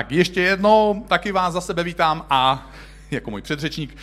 Tak 0.00 0.12
ještě 0.12 0.40
jednou 0.40 1.04
taky 1.08 1.32
vás 1.32 1.52
za 1.52 1.60
sebe 1.60 1.84
vítám 1.84 2.26
a 2.30 2.70
jako 3.10 3.30
můj 3.30 3.42
předřečník. 3.42 3.96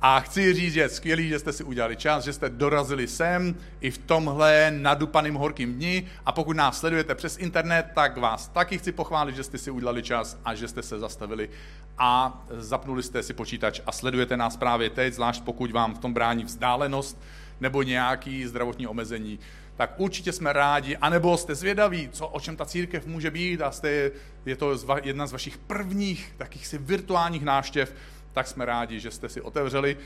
A 0.00 0.20
chci 0.20 0.54
říct, 0.54 0.72
že 0.72 0.80
je 0.80 0.88
skvělý, 0.88 1.28
že 1.28 1.38
jste 1.38 1.52
si 1.52 1.64
udělali 1.64 1.96
čas, 1.96 2.24
že 2.24 2.32
jste 2.32 2.48
dorazili 2.48 3.08
sem 3.08 3.54
i 3.80 3.90
v 3.90 3.98
tomhle 3.98 4.70
nadupaným 4.70 5.34
horkým 5.34 5.74
dni. 5.74 6.06
A 6.26 6.32
pokud 6.32 6.56
nás 6.56 6.78
sledujete 6.78 7.14
přes 7.14 7.38
internet, 7.38 7.86
tak 7.94 8.16
vás 8.16 8.48
taky 8.48 8.78
chci 8.78 8.92
pochválit, 8.92 9.36
že 9.36 9.44
jste 9.44 9.58
si 9.58 9.70
udělali 9.70 10.02
čas 10.02 10.38
a 10.44 10.54
že 10.54 10.68
jste 10.68 10.82
se 10.82 10.98
zastavili 10.98 11.50
a 11.98 12.42
zapnuli 12.50 13.02
jste 13.02 13.22
si 13.22 13.34
počítač 13.34 13.80
a 13.86 13.92
sledujete 13.92 14.36
nás 14.36 14.56
právě 14.56 14.90
teď, 14.90 15.14
zvlášť 15.14 15.42
pokud 15.42 15.70
vám 15.70 15.94
v 15.94 15.98
tom 15.98 16.14
brání 16.14 16.44
vzdálenost 16.44 17.22
nebo 17.60 17.82
nějaký 17.82 18.46
zdravotní 18.46 18.86
omezení 18.86 19.38
tak 19.80 19.94
určitě 19.96 20.32
jsme 20.32 20.52
rádi, 20.52 20.96
anebo 20.96 21.36
jste 21.36 21.54
zvědaví, 21.54 22.08
co, 22.12 22.28
o 22.28 22.40
čem 22.40 22.56
ta 22.56 22.64
církev 22.64 23.06
může 23.06 23.30
být 23.30 23.62
a 23.62 23.70
jste, 23.70 24.10
je 24.46 24.56
to 24.56 24.76
jedna 25.02 25.26
z 25.26 25.32
vašich 25.32 25.58
prvních 25.58 26.34
takých 26.36 26.66
si 26.66 26.78
virtuálních 26.78 27.44
návštěv, 27.44 27.94
tak 28.32 28.46
jsme 28.46 28.64
rádi, 28.64 29.00
že 29.00 29.10
jste 29.10 29.28
si 29.28 29.40
otevřeli 29.40 29.96
uh, 29.96 30.00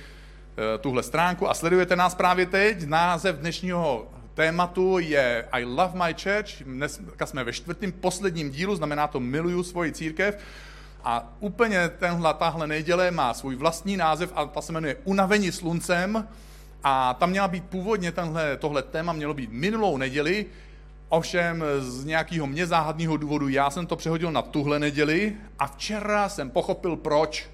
tuhle 0.81 1.03
stránku 1.03 1.51
a 1.51 1.55
sledujete 1.55 1.97
nás 1.97 2.15
právě 2.15 2.47
teď. 2.47 2.87
Název 2.87 3.37
dnešního 3.37 4.09
tématu 4.35 4.99
je 4.99 5.49
I 5.53 5.65
love 5.65 6.07
my 6.07 6.15
church. 6.15 6.63
Dneska 6.63 7.27
jsme 7.27 7.45
ve 7.45 7.53
čtvrtém 7.53 7.93
posledním 7.93 8.51
dílu, 8.51 8.77
znamená 8.77 9.07
to 9.07 9.21
miluju 9.21 9.63
svoji 9.63 9.93
církev. 9.93 10.39
A 11.05 11.33
úplně 11.41 11.89
tenhle, 11.89 12.35
tahle 12.35 12.67
neděle 12.67 13.11
má 13.11 13.35
svůj 13.35 13.57
vlastní 13.57 13.97
název 13.97 14.33
a 14.35 14.47
ta 14.47 14.61
se 14.61 14.73
jmenuje 14.73 14.97
Unavení 15.05 15.53
sluncem. 15.53 16.29
A 16.85 17.15
tam 17.15 17.31
měla 17.31 17.49
být 17.49 17.65
původně 17.65 18.13
tenhle, 18.13 18.57
tohle 18.57 18.83
téma 18.83 19.13
mělo 19.13 19.35
být 19.35 19.53
minulou 19.53 19.97
neděli, 19.97 20.47
ovšem 21.09 21.65
z 21.79 22.05
nějakého 22.05 22.47
mě 22.47 22.67
záhadného 22.67 23.17
důvodu 23.17 23.49
já 23.49 23.71
jsem 23.71 23.87
to 23.87 23.97
přehodil 23.97 24.33
na 24.33 24.43
tuhle 24.43 24.79
neděli 24.79 25.37
a 25.59 25.67
včera 25.67 26.29
jsem 26.29 26.51
pochopil 26.51 26.97
proč. 26.97 27.51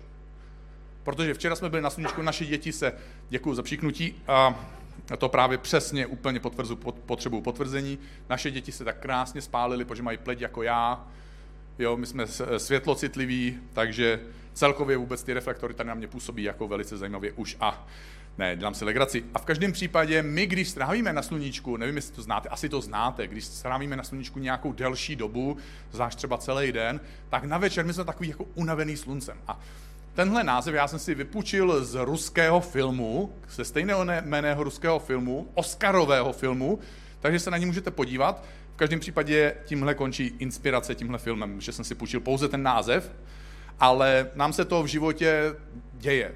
Protože 1.02 1.34
včera 1.34 1.56
jsme 1.56 1.68
byli 1.68 1.82
na 1.82 1.90
sluníčku, 1.90 2.22
naše 2.22 2.46
děti 2.46 2.72
se, 2.72 2.92
děkuji 3.28 3.54
za 3.54 3.62
přiknutí, 3.62 4.14
a 4.28 4.54
to 5.18 5.28
právě 5.28 5.58
přesně 5.58 6.06
úplně 6.06 6.40
potvrzu, 6.40 6.76
potřebu 6.76 7.40
potvrzení. 7.40 7.98
Naše 8.28 8.50
děti 8.50 8.72
se 8.72 8.84
tak 8.84 9.00
krásně 9.00 9.42
spálily, 9.42 9.84
protože 9.84 10.02
mají 10.02 10.18
pleť 10.18 10.40
jako 10.40 10.62
já. 10.62 11.06
Jo, 11.78 11.96
my 11.96 12.06
jsme 12.06 12.26
světlocitliví, 12.56 13.58
takže 13.72 14.20
celkově 14.52 14.96
vůbec 14.96 15.22
ty 15.22 15.32
reflektory 15.32 15.74
tady 15.74 15.88
na 15.88 15.94
mě 15.94 16.08
působí 16.08 16.42
jako 16.42 16.68
velice 16.68 16.96
zajímavě 16.96 17.32
už 17.32 17.56
a 17.60 17.86
ne, 18.40 18.56
dělám 18.56 18.74
si 18.74 18.84
legraci. 18.84 19.24
A 19.34 19.38
v 19.38 19.44
každém 19.44 19.72
případě 19.72 20.22
my, 20.22 20.46
když 20.46 20.68
strávíme 20.68 21.12
na 21.12 21.22
sluníčku, 21.22 21.76
nevím, 21.76 21.96
jestli 21.96 22.14
to 22.14 22.22
znáte, 22.22 22.48
asi 22.48 22.68
to 22.68 22.80
znáte, 22.80 23.26
když 23.26 23.44
strávíme 23.44 23.96
na 23.96 24.02
sluníčku 24.02 24.38
nějakou 24.38 24.72
delší 24.72 25.16
dobu, 25.16 25.56
zvlášť 25.92 26.16
třeba 26.16 26.38
celý 26.38 26.72
den, 26.72 27.00
tak 27.28 27.44
na 27.44 27.58
večer 27.58 27.84
my 27.84 27.92
jsme 27.92 28.04
takový 28.04 28.28
jako 28.28 28.44
unavený 28.54 28.96
sluncem. 28.96 29.38
A 29.48 29.60
tenhle 30.14 30.44
název 30.44 30.74
já 30.74 30.88
jsem 30.88 30.98
si 30.98 31.14
vypůjčil 31.14 31.84
z 31.84 32.04
ruského 32.04 32.60
filmu, 32.60 33.32
ze 33.48 33.64
stejného 33.64 34.04
jméného 34.04 34.64
ruského 34.64 34.98
filmu, 34.98 35.48
Oscarového 35.54 36.32
filmu, 36.32 36.78
takže 37.20 37.38
se 37.38 37.50
na 37.50 37.58
ní 37.58 37.66
můžete 37.66 37.90
podívat. 37.90 38.44
V 38.74 38.76
každém 38.76 39.00
případě 39.00 39.54
tímhle 39.64 39.94
končí 39.94 40.26
inspirace 40.38 40.94
tímhle 40.94 41.18
filmem, 41.18 41.60
že 41.60 41.72
jsem 41.72 41.84
si 41.84 41.94
půjčil 41.94 42.20
pouze 42.20 42.48
ten 42.48 42.62
název, 42.62 43.12
ale 43.80 44.30
nám 44.34 44.52
se 44.52 44.64
to 44.64 44.82
v 44.82 44.86
životě 44.86 45.54
děje 45.92 46.34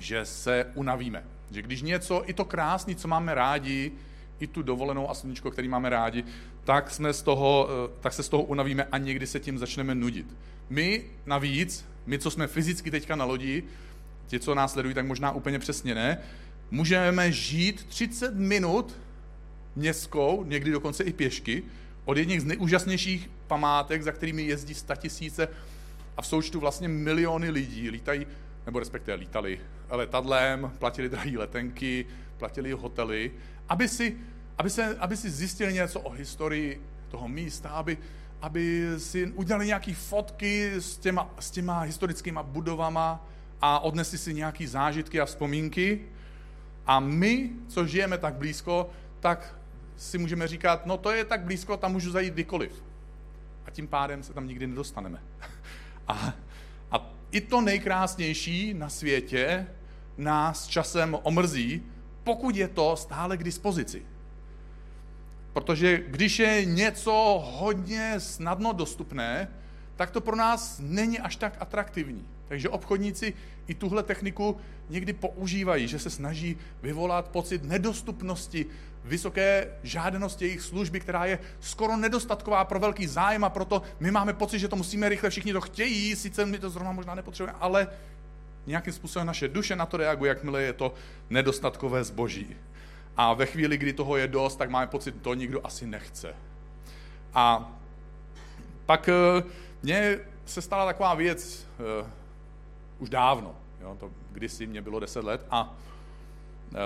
že 0.00 0.24
se 0.24 0.66
unavíme. 0.74 1.24
Že 1.50 1.62
když 1.62 1.82
něco, 1.82 2.22
i 2.26 2.32
to 2.32 2.44
krásné, 2.44 2.94
co 2.94 3.08
máme 3.08 3.34
rádi, 3.34 3.92
i 4.40 4.46
tu 4.46 4.62
dovolenou 4.62 5.10
a 5.10 5.14
sluníčko, 5.14 5.50
který 5.50 5.68
máme 5.68 5.90
rádi, 5.90 6.24
tak, 6.64 6.90
jsme 6.90 7.12
z 7.12 7.22
toho, 7.22 7.68
eh, 7.70 7.90
tak 8.00 8.12
se 8.12 8.22
z 8.22 8.28
toho 8.28 8.42
unavíme 8.42 8.84
a 8.84 8.98
někdy 8.98 9.26
se 9.26 9.40
tím 9.40 9.58
začneme 9.58 9.94
nudit. 9.94 10.26
My 10.70 11.04
navíc, 11.26 11.84
my, 12.06 12.18
co 12.18 12.30
jsme 12.30 12.46
fyzicky 12.46 12.90
teďka 12.90 13.16
na 13.16 13.24
lodi, 13.24 13.62
ti, 14.26 14.40
co 14.40 14.54
nás 14.54 14.72
sledují, 14.72 14.94
tak 14.94 15.06
možná 15.06 15.32
úplně 15.32 15.58
přesně 15.58 15.94
ne, 15.94 16.18
můžeme 16.70 17.32
žít 17.32 17.86
30 17.88 18.34
minut 18.34 18.96
městskou, 19.76 20.44
někdy 20.44 20.70
dokonce 20.70 21.04
i 21.04 21.12
pěšky, 21.12 21.62
od 22.04 22.16
jedných 22.16 22.40
z 22.40 22.44
nejúžasnějších 22.44 23.30
památek, 23.46 24.02
za 24.02 24.12
kterými 24.12 24.42
jezdí 24.42 24.74
tisíce 24.96 25.48
a 26.16 26.22
v 26.22 26.26
součtu 26.26 26.60
vlastně 26.60 26.88
miliony 26.88 27.50
lidí, 27.50 27.90
lítají 27.90 28.26
nebo 28.70 28.78
respektive 28.78 29.14
lítali 29.14 29.60
letadlem, 29.90 30.72
platili 30.78 31.08
drahé 31.08 31.38
letenky, 31.38 32.06
platili 32.38 32.72
hotely, 32.72 33.32
aby 33.68 33.88
si, 33.88 34.16
aby, 34.58 34.70
se, 34.70 34.96
aby 34.98 35.16
si 35.16 35.30
zjistili 35.30 35.74
něco 35.74 36.00
o 36.00 36.10
historii 36.10 36.82
toho 37.08 37.28
místa, 37.28 37.68
aby, 37.70 37.98
aby 38.42 38.86
si 38.98 39.26
udělali 39.26 39.66
nějaké 39.66 39.94
fotky 39.94 40.72
s 40.78 40.96
těma, 40.96 41.30
s 41.38 41.50
těma 41.50 41.80
historickýma 41.80 42.42
budovama 42.42 43.26
a 43.60 43.78
odnesli 43.80 44.18
si 44.18 44.34
nějaké 44.34 44.68
zážitky 44.68 45.20
a 45.20 45.26
vzpomínky. 45.26 46.00
A 46.86 47.00
my, 47.00 47.50
co 47.68 47.86
žijeme 47.86 48.18
tak 48.18 48.34
blízko, 48.34 48.90
tak 49.20 49.54
si 49.96 50.18
můžeme 50.18 50.48
říkat, 50.48 50.86
no 50.86 50.96
to 50.96 51.10
je 51.10 51.24
tak 51.24 51.40
blízko, 51.40 51.76
tam 51.76 51.92
můžu 51.92 52.10
zajít 52.10 52.34
kdykoliv. 52.34 52.84
A 53.66 53.70
tím 53.70 53.88
pádem 53.88 54.22
se 54.22 54.32
tam 54.32 54.46
nikdy 54.46 54.66
nedostaneme. 54.66 55.22
A, 56.08 56.34
a 56.90 57.19
i 57.32 57.40
to 57.40 57.60
nejkrásnější 57.60 58.74
na 58.74 58.88
světě 58.88 59.66
nás 60.18 60.66
časem 60.66 61.18
omrzí, 61.22 61.82
pokud 62.24 62.56
je 62.56 62.68
to 62.68 62.96
stále 62.96 63.36
k 63.36 63.44
dispozici. 63.44 64.02
Protože 65.52 65.98
když 66.06 66.38
je 66.38 66.64
něco 66.64 67.44
hodně 67.46 68.14
snadno 68.18 68.72
dostupné, 68.72 69.48
tak 69.96 70.10
to 70.10 70.20
pro 70.20 70.36
nás 70.36 70.80
není 70.82 71.18
až 71.18 71.36
tak 71.36 71.56
atraktivní. 71.60 72.26
Takže 72.50 72.68
obchodníci 72.68 73.34
i 73.66 73.74
tuhle 73.74 74.02
techniku 74.02 74.56
někdy 74.88 75.12
používají, 75.12 75.88
že 75.88 75.98
se 75.98 76.10
snaží 76.10 76.56
vyvolat 76.82 77.28
pocit 77.28 77.64
nedostupnosti, 77.64 78.66
vysoké 79.04 79.68
žádanosti 79.82 80.44
jejich 80.44 80.60
služby, 80.60 81.00
která 81.00 81.24
je 81.24 81.38
skoro 81.60 81.96
nedostatková 81.96 82.64
pro 82.64 82.80
velký 82.80 83.06
zájem 83.06 83.44
a 83.44 83.50
proto 83.50 83.82
my 84.00 84.10
máme 84.10 84.32
pocit, 84.32 84.58
že 84.58 84.68
to 84.68 84.76
musíme 84.76 85.08
rychle, 85.08 85.30
všichni 85.30 85.52
to 85.52 85.60
chtějí, 85.60 86.16
sice 86.16 86.46
my 86.46 86.58
to 86.58 86.70
zrovna 86.70 86.92
možná 86.92 87.14
nepotřebujeme, 87.14 87.58
ale 87.60 87.88
nějakým 88.66 88.92
způsobem 88.92 89.26
naše 89.26 89.48
duše 89.48 89.76
na 89.76 89.86
to 89.86 89.96
reaguje, 89.96 90.28
jakmile 90.28 90.62
je 90.62 90.72
to 90.72 90.94
nedostatkové 91.30 92.04
zboží. 92.04 92.56
A 93.16 93.34
ve 93.34 93.46
chvíli, 93.46 93.78
kdy 93.78 93.92
toho 93.92 94.16
je 94.16 94.28
dost, 94.28 94.56
tak 94.56 94.70
máme 94.70 94.86
pocit, 94.86 95.22
to 95.22 95.34
nikdo 95.34 95.66
asi 95.66 95.86
nechce. 95.86 96.34
A 97.34 97.72
pak 98.86 99.08
eh, 99.08 99.42
mně 99.82 100.18
se 100.46 100.62
stala 100.62 100.86
taková 100.86 101.14
věc 101.14 101.66
uh, 101.78 102.06
už 103.00 103.10
dávno, 103.10 103.54
jo, 103.80 103.96
to 104.00 104.10
kdysi 104.32 104.66
mě 104.66 104.82
bylo 104.82 105.00
10 105.00 105.24
let, 105.24 105.46
a, 105.50 105.74
uh, 106.70 106.78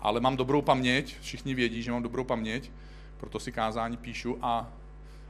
ale 0.00 0.20
mám 0.20 0.36
dobrou 0.36 0.62
paměť, 0.62 1.18
všichni 1.20 1.54
vědí, 1.54 1.82
že 1.82 1.92
mám 1.92 2.02
dobrou 2.02 2.24
paměť, 2.24 2.70
proto 3.16 3.40
si 3.40 3.52
kázání 3.52 3.96
píšu, 3.96 4.38
a, 4.42 4.68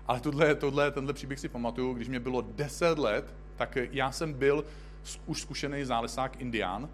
ale 0.07 0.21
tohle, 0.21 0.55
tohle, 0.55 0.91
tenhle 0.91 1.13
příběh 1.13 1.41
si 1.41 1.49
pamatuju, 1.49 1.95
když 1.95 2.09
mě 2.09 2.21
bylo 2.21 2.41
10 2.41 2.99
let, 2.99 3.35
tak 3.57 3.79
já 3.91 4.13
jsem 4.13 4.33
byl 4.33 4.65
už 5.27 5.41
zkušený 5.41 5.85
zálesák 5.85 6.41
indián 6.41 6.89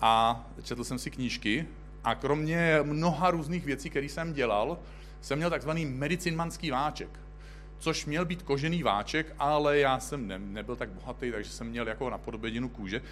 a 0.00 0.44
četl 0.62 0.84
jsem 0.84 0.98
si 0.98 1.10
knížky 1.10 1.66
a 2.04 2.14
kromě 2.14 2.78
mnoha 2.82 3.30
různých 3.30 3.64
věcí, 3.64 3.90
které 3.90 4.06
jsem 4.06 4.32
dělal, 4.32 4.78
jsem 5.20 5.38
měl 5.38 5.50
takzvaný 5.50 5.86
medicinmanský 5.86 6.70
váček 6.70 7.08
což 7.78 8.06
měl 8.06 8.24
být 8.24 8.42
kožený 8.42 8.82
váček, 8.82 9.34
ale 9.38 9.78
já 9.78 10.00
jsem 10.00 10.28
ne, 10.28 10.38
nebyl 10.38 10.76
tak 10.76 10.88
bohatý, 10.88 11.32
takže 11.32 11.50
jsem 11.50 11.66
měl 11.66 11.88
jako 11.88 12.10
na 12.10 12.18
podobědinu 12.18 12.68
kůže. 12.68 13.02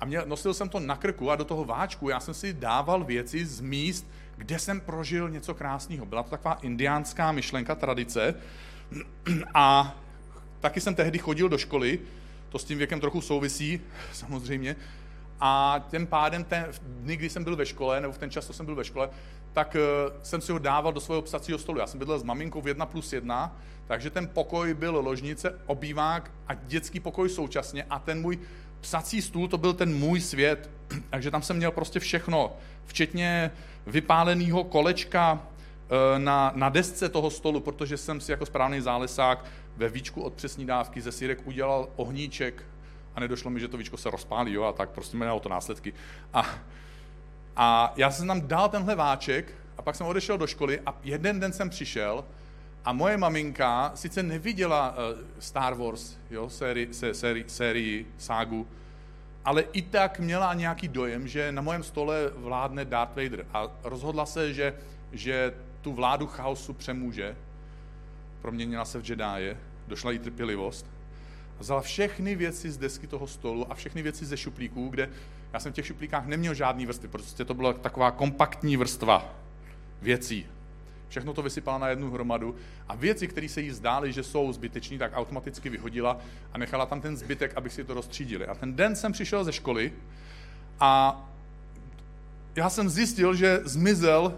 A 0.00 0.04
měl, 0.04 0.24
nosil 0.26 0.54
jsem 0.54 0.68
to 0.68 0.80
na 0.80 0.96
krku 0.96 1.30
a 1.30 1.36
do 1.36 1.44
toho 1.44 1.64
váčku 1.64 2.08
já 2.08 2.20
jsem 2.20 2.34
si 2.34 2.52
dával 2.52 3.04
věci 3.04 3.46
z 3.46 3.60
míst, 3.60 4.06
kde 4.36 4.58
jsem 4.58 4.80
prožil 4.80 5.30
něco 5.30 5.54
krásného. 5.54 6.06
Byla 6.06 6.22
to 6.22 6.30
taková 6.30 6.54
indiánská 6.54 7.32
myšlenka, 7.32 7.74
tradice. 7.74 8.34
A 9.54 9.96
taky 10.60 10.80
jsem 10.80 10.94
tehdy 10.94 11.18
chodil 11.18 11.48
do 11.48 11.58
školy, 11.58 11.98
to 12.48 12.58
s 12.58 12.64
tím 12.64 12.78
věkem 12.78 13.00
trochu 13.00 13.20
souvisí, 13.20 13.80
samozřejmě. 14.12 14.76
A 15.40 15.84
tím 15.90 16.06
pádem, 16.06 16.44
ten, 16.44 16.66
dny, 16.86 17.16
kdy 17.16 17.30
jsem 17.30 17.44
byl 17.44 17.56
ve 17.56 17.66
škole, 17.66 18.00
nebo 18.00 18.12
v 18.12 18.18
ten 18.18 18.30
čas, 18.30 18.46
co 18.46 18.52
jsem 18.52 18.66
byl 18.66 18.74
ve 18.74 18.84
škole, 18.84 19.10
tak 19.54 19.76
uh, 19.76 20.20
jsem 20.22 20.40
si 20.40 20.52
ho 20.52 20.58
dával 20.58 20.92
do 20.92 21.00
svého 21.00 21.22
psacího 21.22 21.58
stolu. 21.58 21.78
Já 21.78 21.86
jsem 21.86 21.98
bydlel 21.98 22.18
s 22.18 22.22
maminkou 22.22 22.60
v 22.60 22.68
jedna 22.68 22.86
plus 22.86 23.12
jedna, 23.12 23.56
takže 23.86 24.10
ten 24.10 24.28
pokoj 24.28 24.74
byl 24.74 25.00
ložnice, 25.00 25.60
obývák 25.66 26.30
a 26.48 26.54
dětský 26.54 27.00
pokoj 27.00 27.28
současně 27.28 27.84
a 27.90 27.98
ten 27.98 28.20
můj 28.20 28.38
psací 28.80 29.22
stůl, 29.22 29.48
to 29.48 29.58
byl 29.58 29.72
ten 29.72 29.98
můj 29.98 30.20
svět. 30.20 30.70
takže 31.10 31.30
tam 31.30 31.42
jsem 31.42 31.56
měl 31.56 31.70
prostě 31.70 32.00
všechno, 32.00 32.52
včetně 32.86 33.50
vypáleného 33.86 34.64
kolečka 34.64 35.32
uh, 35.32 36.18
na, 36.18 36.52
na 36.54 36.68
desce 36.68 37.08
toho 37.08 37.30
stolu, 37.30 37.60
protože 37.60 37.96
jsem 37.96 38.20
si 38.20 38.30
jako 38.30 38.46
správný 38.46 38.80
zálesák 38.80 39.44
ve 39.76 39.88
víčku 39.88 40.22
od 40.22 40.34
přesní 40.34 40.66
dávky 40.66 41.00
ze 41.00 41.12
sírek 41.12 41.46
udělal 41.46 41.88
ohníček 41.96 42.62
a 43.14 43.20
nedošlo 43.20 43.50
mi, 43.50 43.60
že 43.60 43.68
to 43.68 43.76
víčko 43.76 43.96
se 43.96 44.10
rozpálí, 44.10 44.52
jo, 44.52 44.62
a 44.62 44.72
tak 44.72 44.90
prostě 44.90 45.16
mělo 45.16 45.40
to 45.40 45.48
následky. 45.48 45.92
A 46.32 46.46
a 47.56 47.92
já 47.96 48.10
jsem 48.10 48.26
tam 48.26 48.40
dal 48.40 48.68
tenhle 48.68 48.94
váček 48.94 49.52
a 49.78 49.82
pak 49.82 49.96
jsem 49.96 50.06
odešel 50.06 50.38
do 50.38 50.46
školy 50.46 50.80
a 50.86 50.94
jeden 51.02 51.40
den 51.40 51.52
jsem 51.52 51.70
přišel 51.70 52.24
A 52.84 52.92
moje 52.92 53.16
maminka 53.16 53.92
sice 53.94 54.22
neviděla 54.22 54.90
uh, 54.90 55.18
Star 55.38 55.74
Wars, 55.74 56.16
jo, 56.30 56.50
sérii, 56.50 56.94
sé, 56.94 57.14
sérii, 57.14 57.44
sérii, 57.48 58.06
ságu, 58.18 58.66
ale 59.44 59.64
i 59.72 59.82
tak 59.82 60.20
měla 60.20 60.54
nějaký 60.54 60.88
dojem, 60.88 61.28
že 61.28 61.52
na 61.52 61.62
mém 61.62 61.82
stole 61.82 62.30
vládne 62.36 62.84
Darth 62.84 63.16
Vader 63.16 63.46
a 63.52 63.68
rozhodla 63.84 64.26
se, 64.26 64.54
že, 64.54 64.74
že 65.12 65.54
tu 65.80 65.92
vládu 65.92 66.26
chaosu 66.26 66.72
přemůže, 66.72 67.36
proměnila 68.42 68.84
se 68.84 69.00
v 69.00 69.10
Jedi, 69.10 69.56
došla 69.88 70.10
jí 70.10 70.18
trpělivost 70.18 70.86
vzala 71.58 71.80
všechny 71.80 72.34
věci 72.34 72.70
z 72.70 72.78
desky 72.78 73.06
toho 73.06 73.26
stolu 73.26 73.72
a 73.72 73.74
všechny 73.74 74.02
věci 74.02 74.26
ze 74.26 74.36
šuplíků, 74.36 74.88
kde 74.88 75.08
já 75.54 75.60
jsem 75.60 75.72
v 75.72 75.74
těch 75.74 75.86
šuplíkách 75.86 76.26
neměl 76.26 76.54
žádný 76.54 76.86
vrstvy, 76.86 77.08
prostě 77.08 77.44
to 77.44 77.54
byla 77.54 77.72
taková 77.72 78.10
kompaktní 78.10 78.76
vrstva 78.76 79.34
věcí. 80.02 80.46
Všechno 81.08 81.34
to 81.34 81.42
vysypala 81.42 81.78
na 81.78 81.88
jednu 81.88 82.10
hromadu 82.10 82.56
a 82.88 82.94
věci, 82.94 83.28
které 83.28 83.48
se 83.48 83.60
jí 83.60 83.70
zdály, 83.70 84.12
že 84.12 84.22
jsou 84.22 84.52
zbyteční, 84.52 84.98
tak 84.98 85.12
automaticky 85.14 85.68
vyhodila 85.68 86.18
a 86.52 86.58
nechala 86.58 86.86
tam 86.86 87.00
ten 87.00 87.16
zbytek, 87.16 87.52
abych 87.56 87.72
si 87.72 87.84
to 87.84 87.94
rozstřídili. 87.94 88.46
A 88.46 88.54
ten 88.54 88.74
den 88.76 88.96
jsem 88.96 89.12
přišel 89.12 89.44
ze 89.44 89.52
školy 89.52 89.92
a 90.80 91.22
já 92.56 92.70
jsem 92.70 92.90
zjistil, 92.90 93.34
že 93.34 93.60
zmizel, 93.64 94.34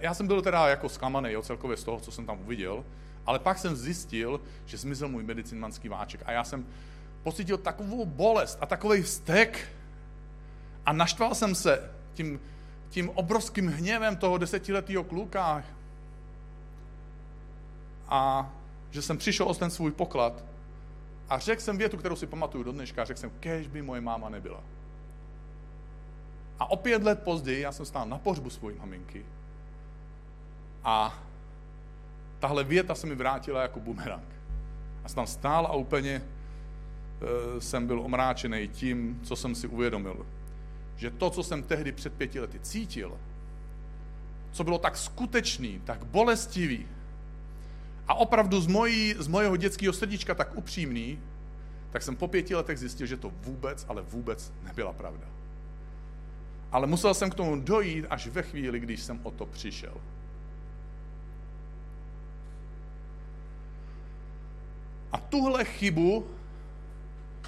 já 0.00 0.14
jsem 0.14 0.26
byl 0.26 0.42
teda 0.42 0.68
jako 0.68 0.88
zklamaný 0.88 1.32
jo, 1.32 1.42
celkově 1.42 1.76
z 1.76 1.84
toho, 1.84 2.00
co 2.00 2.10
jsem 2.12 2.26
tam 2.26 2.40
uviděl, 2.40 2.84
ale 3.26 3.38
pak 3.38 3.58
jsem 3.58 3.76
zjistil, 3.76 4.40
že 4.66 4.76
zmizel 4.76 5.08
můj 5.08 5.22
medicinmanský 5.22 5.88
váček 5.88 6.22
a 6.26 6.32
já 6.32 6.44
jsem 6.44 6.66
pocítil 7.22 7.58
takovou 7.58 8.06
bolest 8.06 8.58
a 8.60 8.66
takový 8.66 9.02
vztek 9.02 9.68
a 10.86 10.92
naštval 10.92 11.34
jsem 11.34 11.54
se 11.54 11.90
tím, 12.14 12.40
tím 12.90 13.10
obrovským 13.10 13.68
hněvem 13.68 14.16
toho 14.16 14.38
desetiletého 14.38 15.04
kluka 15.04 15.64
a 18.08 18.50
že 18.90 19.02
jsem 19.02 19.18
přišel 19.18 19.46
o 19.46 19.54
ten 19.54 19.70
svůj 19.70 19.90
poklad 19.90 20.44
a 21.28 21.38
řekl 21.38 21.62
jsem 21.62 21.78
větu, 21.78 21.96
kterou 21.96 22.16
si 22.16 22.26
pamatuju 22.26 22.64
do 22.64 22.72
dneška, 22.72 23.04
řekl 23.04 23.20
jsem, 23.20 23.30
kež 23.40 23.66
by 23.68 23.82
moje 23.82 24.00
máma 24.00 24.28
nebyla. 24.28 24.60
A 26.58 26.70
o 26.70 26.76
pět 26.76 27.02
let 27.02 27.22
později 27.22 27.60
já 27.60 27.72
jsem 27.72 27.86
stál 27.86 28.06
na 28.06 28.18
pohřbu 28.18 28.50
svojí 28.50 28.78
maminky 28.78 29.24
a 30.84 31.18
tahle 32.38 32.64
věta 32.64 32.94
se 32.94 33.06
mi 33.06 33.14
vrátila 33.14 33.62
jako 33.62 33.80
bumerang. 33.80 34.28
A 35.04 35.08
jsem 35.08 35.16
tam 35.16 35.26
stál 35.26 35.66
a 35.66 35.72
úplně 35.72 36.22
e, 37.56 37.60
jsem 37.60 37.86
byl 37.86 38.00
omráčený 38.00 38.68
tím, 38.68 39.20
co 39.22 39.36
jsem 39.36 39.54
si 39.54 39.66
uvědomil. 39.66 40.26
Že 40.96 41.10
to, 41.10 41.30
co 41.30 41.42
jsem 41.42 41.62
tehdy 41.62 41.92
před 41.92 42.12
pěti 42.12 42.40
lety 42.40 42.60
cítil, 42.60 43.18
co 44.52 44.64
bylo 44.64 44.78
tak 44.78 44.96
skutečný, 44.96 45.80
tak 45.84 46.04
bolestivý 46.04 46.86
a 48.08 48.14
opravdu 48.14 48.60
z, 48.60 48.66
mojí, 48.66 49.14
z 49.18 49.28
mojeho 49.28 49.56
dětského 49.56 49.92
srdíčka 49.92 50.34
tak 50.34 50.56
upřímný, 50.56 51.18
tak 51.90 52.02
jsem 52.02 52.16
po 52.16 52.28
pěti 52.28 52.54
letech 52.54 52.78
zjistil, 52.78 53.06
že 53.06 53.16
to 53.16 53.32
vůbec, 53.42 53.86
ale 53.88 54.02
vůbec 54.02 54.52
nebyla 54.62 54.92
pravda. 54.92 55.26
Ale 56.72 56.86
musel 56.86 57.14
jsem 57.14 57.30
k 57.30 57.34
tomu 57.34 57.60
dojít 57.60 58.06
až 58.10 58.26
ve 58.26 58.42
chvíli, 58.42 58.80
když 58.80 59.02
jsem 59.02 59.20
o 59.22 59.30
to 59.30 59.46
přišel. 59.46 59.94
A 65.12 65.18
tuhle 65.18 65.64
chybu 65.64 66.26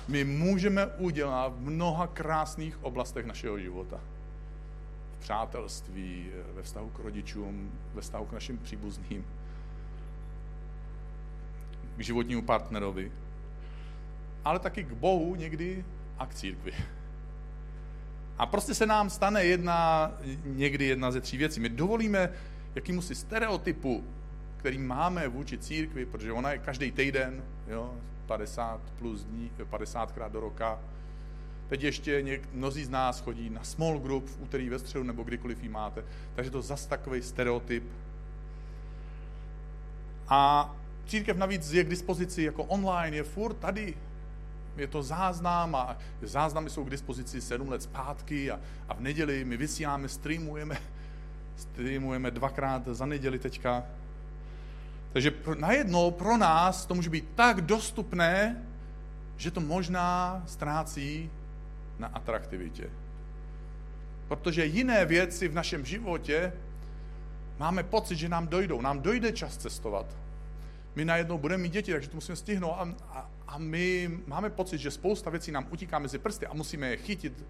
my 0.08 0.24
můžeme 0.24 0.86
udělat 0.86 1.52
v 1.52 1.60
mnoha 1.60 2.06
krásných 2.06 2.84
oblastech 2.84 3.26
našeho 3.26 3.58
života. 3.58 4.00
V 5.16 5.20
přátelství, 5.20 6.26
ve 6.54 6.62
vztahu 6.62 6.88
k 6.90 6.98
rodičům, 6.98 7.72
ve 7.94 8.00
vztahu 8.00 8.24
k 8.24 8.32
našim 8.32 8.58
příbuzným, 8.58 9.24
k 11.96 12.00
životnímu 12.00 12.42
partnerovi, 12.42 13.12
ale 14.44 14.58
taky 14.58 14.84
k 14.84 14.92
Bohu 14.92 15.34
někdy 15.34 15.84
a 16.18 16.26
k 16.26 16.34
církvi. 16.34 16.72
A 18.38 18.46
prostě 18.46 18.74
se 18.74 18.86
nám 18.86 19.10
stane 19.10 19.44
jedna, 19.44 20.12
někdy 20.44 20.84
jedna 20.84 21.10
ze 21.10 21.20
tří 21.20 21.36
věcí. 21.36 21.60
My 21.60 21.68
dovolíme 21.68 22.32
jakýmusi 22.74 23.14
stereotypu 23.14 24.04
který 24.66 24.78
máme 24.78 25.28
vůči 25.28 25.58
církvi, 25.58 26.06
protože 26.06 26.32
ona 26.32 26.52
je 26.52 26.58
každý 26.58 26.92
týden, 26.92 27.42
jo, 27.68 27.94
50 28.26 28.80
plus 28.98 29.24
dní, 29.24 29.50
50 29.70 30.12
krát 30.12 30.32
do 30.32 30.40
roka. 30.40 30.78
Teď 31.68 31.82
ještě 31.82 32.22
něk, 32.22 32.48
mnozí 32.52 32.84
z 32.84 32.88
nás 32.88 33.20
chodí 33.20 33.50
na 33.50 33.64
small 33.64 33.98
group 33.98 34.26
v 34.26 34.42
úterý 34.42 34.68
ve 34.68 34.78
středu 34.78 35.04
nebo 35.04 35.22
kdykoliv 35.22 35.62
ji 35.62 35.68
máte. 35.68 36.04
Takže 36.34 36.50
to 36.50 36.62
zas 36.62 36.86
takový 36.86 37.22
stereotyp. 37.22 37.84
A 40.28 40.70
církev 41.06 41.36
navíc 41.36 41.72
je 41.72 41.84
k 41.84 41.88
dispozici 41.88 42.42
jako 42.42 42.64
online, 42.64 43.16
je 43.16 43.22
furt 43.22 43.54
tady. 43.54 43.94
Je 44.76 44.86
to 44.86 45.02
záznam 45.02 45.74
a 45.74 45.96
záznamy 46.22 46.70
jsou 46.70 46.84
k 46.84 46.90
dispozici 46.90 47.40
sedm 47.40 47.68
let 47.68 47.82
zpátky 47.82 48.50
a, 48.50 48.60
a 48.88 48.94
v 48.94 49.00
neděli 49.00 49.44
my 49.44 49.56
vysíláme, 49.56 50.08
streamujeme, 50.08 50.78
streamujeme 51.56 52.30
dvakrát 52.30 52.88
za 52.88 53.06
neděli 53.06 53.38
teďka 53.38 53.84
takže 55.16 55.32
najednou 55.58 56.10
pro 56.10 56.36
nás 56.36 56.86
to 56.86 56.94
může 56.94 57.10
být 57.10 57.28
tak 57.34 57.60
dostupné, 57.60 58.62
že 59.36 59.50
to 59.50 59.60
možná 59.60 60.42
ztrácí 60.46 61.30
na 61.98 62.08
atraktivitě. 62.08 62.90
Protože 64.28 64.64
jiné 64.64 65.04
věci 65.04 65.48
v 65.48 65.54
našem 65.54 65.84
životě 65.84 66.52
máme 67.58 67.82
pocit, 67.82 68.16
že 68.16 68.28
nám 68.28 68.46
dojdou. 68.46 68.80
Nám 68.80 69.00
dojde 69.00 69.32
čas 69.32 69.56
cestovat. 69.56 70.06
My 70.94 71.04
najednou 71.04 71.38
budeme 71.38 71.62
mít 71.62 71.72
děti, 71.72 71.92
takže 71.92 72.08
to 72.08 72.16
musíme 72.16 72.36
stihnout. 72.36 72.74
A, 72.76 72.94
a, 73.08 73.30
a 73.48 73.58
my 73.58 74.10
máme 74.26 74.50
pocit, 74.50 74.78
že 74.78 74.90
spousta 74.90 75.30
věcí 75.30 75.52
nám 75.52 75.66
utíká 75.70 75.98
mezi 75.98 76.18
prsty 76.18 76.46
a 76.46 76.54
musíme 76.54 76.88
je 76.88 76.96
chytit. 76.96 77.44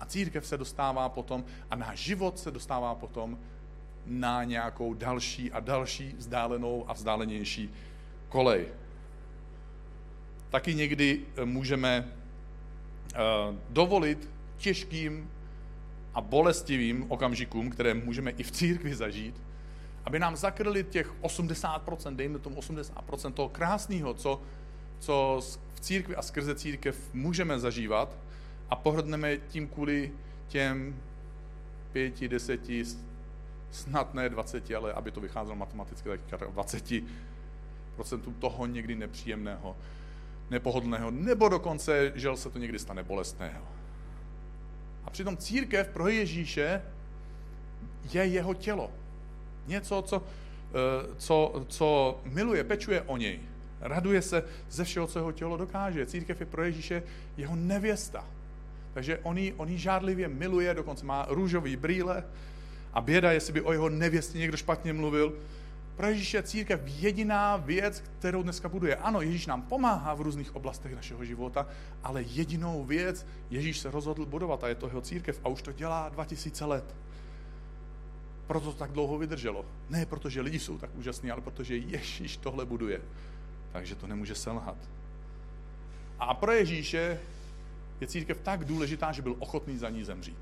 A 0.00 0.04
církev 0.04 0.46
se 0.46 0.58
dostává 0.58 1.08
potom 1.08 1.44
a 1.70 1.76
náš 1.76 1.98
život 1.98 2.38
se 2.38 2.50
dostává 2.50 2.94
potom 2.94 3.38
na 4.06 4.44
nějakou 4.44 4.94
další 4.94 5.52
a 5.52 5.60
další 5.60 6.14
vzdálenou 6.18 6.84
a 6.88 6.92
vzdálenější 6.92 7.70
kolej. 8.28 8.66
Taky 10.50 10.74
někdy 10.74 11.20
eh, 11.36 11.44
můžeme 11.44 12.08
eh, 13.14 13.18
dovolit 13.70 14.30
těžkým 14.56 15.30
a 16.14 16.20
bolestivým 16.20 17.06
okamžikům, 17.08 17.70
které 17.70 17.94
můžeme 17.94 18.30
i 18.30 18.42
v 18.42 18.50
církvi 18.50 18.94
zažít, 18.94 19.42
aby 20.04 20.18
nám 20.18 20.36
zakryli 20.36 20.84
těch 20.84 21.22
80%, 21.22 22.16
dejme 22.16 22.38
tomu 22.38 22.60
80% 22.60 23.32
toho 23.32 23.48
krásného, 23.48 24.14
co, 24.14 24.40
co 24.98 25.40
v 25.74 25.80
církvi 25.80 26.16
a 26.16 26.22
skrze 26.22 26.54
církev 26.54 27.14
můžeme 27.14 27.58
zažívat 27.58 28.16
a 28.70 28.76
pohrdneme 28.76 29.36
tím 29.36 29.68
kvůli 29.68 30.12
těm 30.48 30.96
pěti, 31.92 32.28
deseti, 32.28 32.84
snad 33.74 34.14
ne 34.14 34.28
20, 34.28 34.70
ale 34.70 34.92
aby 34.92 35.10
to 35.10 35.20
vycházelo 35.20 35.56
matematicky, 35.56 36.08
tak 36.08 36.50
20 36.50 36.92
procentům 37.96 38.34
toho 38.34 38.66
někdy 38.66 38.94
nepříjemného, 38.94 39.76
nepohodlného, 40.50 41.10
nebo 41.10 41.48
dokonce, 41.48 42.12
že 42.14 42.36
se 42.36 42.50
to 42.50 42.58
někdy 42.58 42.78
stane 42.78 43.02
bolestného. 43.02 43.64
A 45.04 45.10
přitom 45.10 45.36
církev 45.36 45.88
pro 45.88 46.08
Ježíše 46.08 46.82
je 48.12 48.26
jeho 48.26 48.54
tělo. 48.54 48.90
Něco, 49.66 50.02
co, 50.02 50.22
eh, 50.22 51.14
co, 51.16 51.64
co 51.68 52.20
miluje, 52.24 52.64
pečuje 52.64 53.02
o 53.02 53.16
něj. 53.16 53.40
Raduje 53.80 54.22
se 54.22 54.44
ze 54.70 54.84
všeho, 54.84 55.06
co 55.06 55.18
jeho 55.18 55.32
tělo 55.32 55.56
dokáže. 55.56 56.06
Církev 56.06 56.40
je 56.40 56.46
pro 56.46 56.64
Ježíše 56.64 57.02
jeho 57.36 57.56
nevěsta. 57.56 58.24
Takže 58.94 59.18
on 59.22 59.38
ji, 59.38 59.52
on 59.52 59.68
ji 59.68 59.78
žádlivě 59.78 60.28
miluje, 60.28 60.74
dokonce 60.74 61.04
má 61.04 61.26
růžový 61.28 61.76
brýle, 61.76 62.24
a 62.94 63.00
běda, 63.00 63.32
jestli 63.32 63.52
by 63.52 63.60
o 63.60 63.72
jeho 63.72 63.88
nevěstě 63.88 64.38
někdo 64.38 64.56
špatně 64.56 64.92
mluvil. 64.92 65.34
Pro 65.96 66.06
Ježíše 66.06 66.36
je 66.36 66.42
církev 66.42 66.80
jediná 66.84 67.56
věc, 67.56 68.04
kterou 68.18 68.42
dneska 68.42 68.68
buduje. 68.68 68.96
Ano, 68.96 69.20
Ježíš 69.20 69.46
nám 69.46 69.62
pomáhá 69.62 70.14
v 70.14 70.20
různých 70.20 70.56
oblastech 70.56 70.94
našeho 70.94 71.24
života, 71.24 71.66
ale 72.02 72.22
jedinou 72.22 72.84
věc 72.84 73.26
Ježíš 73.50 73.78
se 73.78 73.90
rozhodl 73.90 74.26
budovat 74.26 74.64
a 74.64 74.68
je 74.68 74.74
to 74.74 74.86
jeho 74.86 75.00
církev 75.00 75.40
a 75.44 75.48
už 75.48 75.62
to 75.62 75.72
dělá 75.72 76.08
2000 76.08 76.64
let. 76.64 76.94
Proto 78.46 78.72
to 78.72 78.78
tak 78.78 78.92
dlouho 78.92 79.18
vydrželo. 79.18 79.64
Ne 79.90 80.06
protože 80.06 80.40
lidi 80.40 80.58
jsou 80.58 80.78
tak 80.78 80.90
úžasní, 80.94 81.30
ale 81.30 81.40
protože 81.40 81.76
Ježíš 81.76 82.36
tohle 82.36 82.66
buduje. 82.66 83.00
Takže 83.72 83.94
to 83.94 84.06
nemůže 84.06 84.34
selhat. 84.34 84.76
A 86.18 86.34
pro 86.34 86.52
Ježíše 86.52 87.20
je 88.00 88.06
církev 88.06 88.38
tak 88.42 88.64
důležitá, 88.64 89.12
že 89.12 89.22
byl 89.22 89.36
ochotný 89.38 89.78
za 89.78 89.90
ní 89.90 90.04
zemřít. 90.04 90.38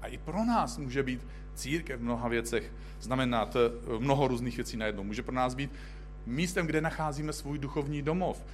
A 0.00 0.06
i 0.06 0.18
pro 0.18 0.44
nás 0.44 0.78
může 0.78 1.02
být 1.02 1.20
církev 1.56 2.00
v 2.00 2.02
mnoha 2.02 2.28
věcech 2.28 2.72
znamenat 3.00 3.56
eh, 3.56 3.98
mnoho 3.98 4.28
různých 4.28 4.56
věcí 4.56 4.76
najednou. 4.76 5.04
Může 5.04 5.22
pro 5.22 5.34
nás 5.34 5.54
být 5.54 5.70
místem, 6.26 6.66
kde 6.66 6.80
nacházíme 6.80 7.32
svůj 7.32 7.58
duchovní 7.58 8.02
domov. 8.02 8.44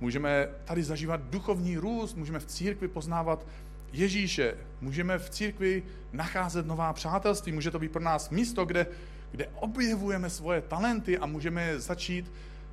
Můžeme 0.00 0.48
tady 0.64 0.82
zažívat 0.82 1.20
duchovní 1.30 1.76
růst, 1.76 2.16
můžeme 2.16 2.38
v 2.38 2.46
církvi 2.46 2.88
poznávat 2.88 3.46
Ježíše, 3.92 4.54
můžeme 4.80 5.18
v 5.18 5.30
církvi 5.30 5.82
nacházet 6.12 6.66
nová 6.66 6.92
přátelství, 6.92 7.52
může 7.52 7.70
to 7.70 7.78
být 7.78 7.92
pro 7.92 8.02
nás 8.02 8.30
místo, 8.30 8.64
kde, 8.64 8.86
kde 9.30 9.48
objevujeme 9.54 10.30
svoje 10.30 10.60
talenty 10.60 11.18
a 11.18 11.26
můžeme 11.26 11.80
začít 11.80 12.32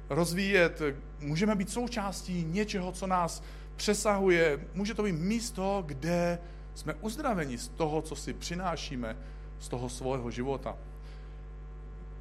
rozvíjet, 0.10 0.82
můžeme 1.20 1.56
být 1.56 1.70
součástí 1.70 2.44
něčeho, 2.44 2.92
co 2.92 3.08
nás 3.08 3.44
přesahuje. 3.76 4.60
Může 4.74 4.94
to 4.94 5.04
být 5.04 5.16
místo, 5.16 5.84
kde 5.86 6.40
jsme 6.74 6.94
uzdraveni 6.94 7.58
z 7.58 7.68
toho, 7.68 8.02
co 8.02 8.16
si 8.16 8.34
přinášíme 8.34 9.18
z 9.60 9.70
toho 9.70 9.90
svého 9.90 10.32
života. 10.32 10.78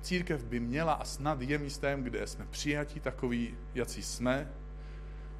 Církev 0.02 0.44
by 0.44 0.60
měla 0.60 0.92
a 0.92 1.04
snad 1.04 1.42
je 1.42 1.58
místem, 1.58 2.02
kde 2.02 2.26
jsme 2.26 2.46
přijatí 2.50 3.00
takový, 3.00 3.54
jací 3.74 4.02
jsme, 4.02 4.48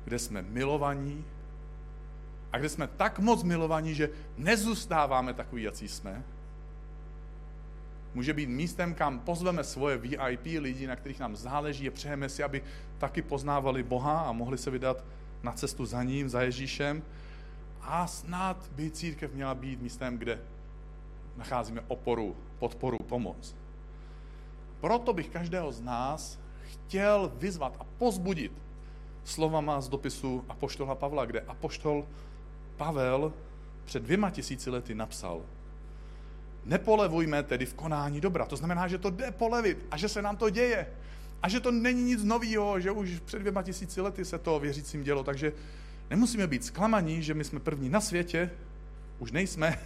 kde 0.05 0.19
jsme 0.19 0.43
milovaní 0.43 1.25
a 2.53 2.59
kde 2.59 2.69
jsme 2.69 2.87
tak 2.87 3.19
moc 3.19 3.43
milovaní, 3.43 3.95
že 3.95 4.11
nezůstáváme 4.37 5.35
takový, 5.35 5.63
jací 5.63 5.89
jsme. 5.89 6.25
Může 8.15 8.33
být 8.33 8.49
místem, 8.49 8.95
kam 8.95 9.21
pozveme 9.21 9.65
svoje 9.65 9.97
VIP 9.97 10.45
lidi, 10.45 10.87
na 10.87 10.97
kterých 10.97 11.21
nám 11.21 11.37
záleží 11.37 11.89
a 11.89 11.91
přejeme 11.91 12.29
si, 12.29 12.43
aby 12.43 12.63
taky 12.99 13.23
poznávali 13.23 13.83
Boha 13.83 14.21
a 14.21 14.33
mohli 14.33 14.59
se 14.59 14.71
vydat 14.71 15.05
na 15.43 15.53
cestu 15.53 15.87
za 15.87 16.03
ním, 16.03 16.29
za 16.29 16.43
Ježíšem. 16.43 17.03
A 17.81 18.07
snad 18.07 18.71
by 18.73 18.91
církev 18.91 19.35
měla 19.35 19.55
být 19.55 19.83
místem, 19.83 20.19
kde 20.19 20.39
nacházíme 21.37 21.81
oporu, 21.89 22.37
podporu, 22.59 22.99
pomoc. 22.99 23.55
Proto 24.81 25.13
bych 25.13 25.29
každého 25.29 25.73
z 25.73 25.81
nás 25.81 26.39
chtěl 26.63 27.33
vyzvat 27.35 27.77
a 27.79 27.85
pozbudit 27.85 28.53
slovama 29.25 29.81
z 29.81 29.89
dopisu 29.89 30.45
Apoštola 30.49 30.95
Pavla, 30.95 31.25
kde 31.25 31.41
Apoštol 31.41 32.07
Pavel 32.77 33.33
před 33.85 34.03
dvěma 34.03 34.31
tisíci 34.31 34.71
lety 34.71 34.95
napsal 34.95 35.43
Nepolevujme 36.67 37.43
tedy 37.43 37.67
v 37.67 37.75
konání 37.75 38.21
dobra. 38.21 38.47
To 38.47 38.57
znamená, 38.57 38.89
že 38.89 38.99
to 38.99 39.11
jde 39.11 39.31
polevit 39.31 39.87
a 39.91 39.97
že 39.97 40.09
se 40.09 40.23
nám 40.23 40.37
to 40.37 40.51
děje. 40.51 40.87
A 41.43 41.49
že 41.49 41.61
to 41.61 41.71
není 41.71 42.03
nic 42.03 42.25
nového, 42.25 42.81
že 42.81 42.91
už 42.91 43.21
před 43.25 43.39
dvěma 43.39 43.63
tisíci 43.63 44.01
lety 44.01 44.25
se 44.25 44.39
to 44.39 44.61
věřícím 44.61 45.03
dělo. 45.03 45.25
Takže 45.25 45.53
nemusíme 46.11 46.47
být 46.47 46.65
zklamaní, 46.65 47.23
že 47.23 47.35
my 47.35 47.45
jsme 47.45 47.61
první 47.61 47.89
na 47.89 48.01
světě, 48.01 48.51
už 49.19 49.33
nejsme, 49.33 49.79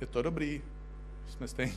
je 0.00 0.06
to 0.06 0.22
dobrý, 0.22 0.62
jsme 1.28 1.48
stejně, 1.48 1.72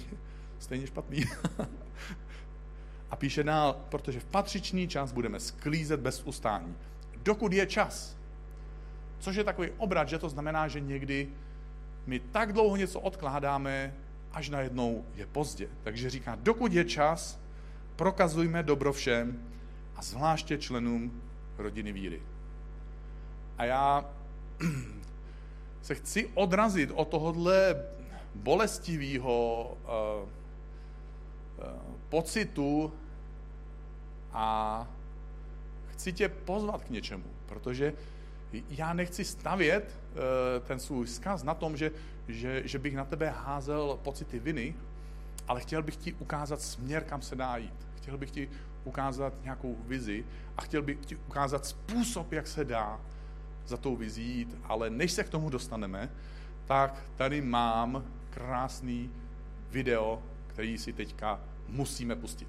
stejně 0.60 0.88
špatný. 0.88 1.26
A 3.12 3.16
píše 3.16 3.44
dál, 3.44 3.80
protože 3.90 4.20
v 4.20 4.26
patřičný 4.26 4.88
čas 4.88 5.12
budeme 5.12 5.40
sklízet 5.40 6.00
bez 6.00 6.24
ustání. 6.26 6.76
Dokud 7.24 7.54
je 7.54 7.66
čas. 7.66 8.18
Což 9.20 9.36
je 9.36 9.44
takový 9.44 9.70
obrat, 9.78 10.10
že 10.10 10.18
to 10.18 10.30
znamená, 10.30 10.68
že 10.68 10.80
někdy 10.80 11.28
my 12.06 12.20
tak 12.20 12.54
dlouho 12.54 12.76
něco 12.76 13.00
odkládáme, 13.00 13.94
až 14.34 14.50
najednou 14.50 15.06
je 15.16 15.26
pozdě. 15.26 15.68
Takže 15.84 16.10
říká, 16.10 16.38
dokud 16.42 16.74
je 16.74 16.86
čas, 16.86 17.40
prokazujme 17.96 18.64
dobro 18.64 18.94
všem 18.94 19.44
a 19.96 20.02
zvláště 20.02 20.58
členům 20.58 21.22
rodiny 21.58 21.92
víry. 21.92 22.22
A 23.58 23.66
já 23.66 24.06
se 25.82 25.96
chci 25.96 26.30
odrazit 26.34 26.92
od 26.94 27.08
tohohle 27.08 27.76
bolestivého 28.38 29.78
uh, 29.84 30.30
uh, 31.60 31.66
pocitu 32.10 32.94
a 34.34 34.88
chci 35.88 36.14
tě 36.14 36.30
pozvat 36.30 36.84
k 36.84 36.90
něčemu, 36.90 37.24
protože 37.46 37.94
já 38.70 38.94
nechci 38.94 39.26
stavět 39.26 40.00
uh, 40.12 40.68
ten 40.68 40.80
svůj 40.80 41.06
vzkaz 41.06 41.44
na 41.44 41.54
tom, 41.54 41.78
že, 41.78 41.92
že, 42.28 42.62
že 42.66 42.80
bych 42.80 42.96
na 42.96 43.06
tebe 43.06 43.30
házel 43.30 44.00
pocity 44.04 44.40
viny, 44.40 44.76
ale 45.48 45.62
chtěl 45.62 45.84
bych 45.84 45.96
ti 45.96 46.14
ukázat 46.14 46.62
směr, 46.62 47.04
kam 47.04 47.22
se 47.22 47.36
dá 47.36 47.58
jít. 47.58 47.88
Chtěl 47.98 48.18
bych 48.18 48.32
ti 48.32 48.50
ukázat 48.84 49.34
nějakou 49.44 49.76
vizi 49.88 50.26
a 50.58 50.62
chtěl 50.62 50.82
bych 50.82 50.98
ti 51.06 51.16
ukázat 51.16 51.66
způsob, 51.66 52.32
jak 52.32 52.48
se 52.48 52.66
dá 52.66 53.02
za 53.66 53.78
tou 53.78 53.96
vizí 53.96 54.38
jít, 54.38 54.58
ale 54.64 54.90
než 54.90 55.12
se 55.12 55.24
k 55.24 55.30
tomu 55.30 55.50
dostaneme, 55.50 56.10
tak 56.66 57.04
tady 57.16 57.42
mám 57.42 58.04
krásný 58.38 59.12
video, 59.70 60.24
který 60.48 60.78
si 60.78 60.94
teďka 60.94 61.42
musíme 61.68 62.16
pustit. 62.16 62.48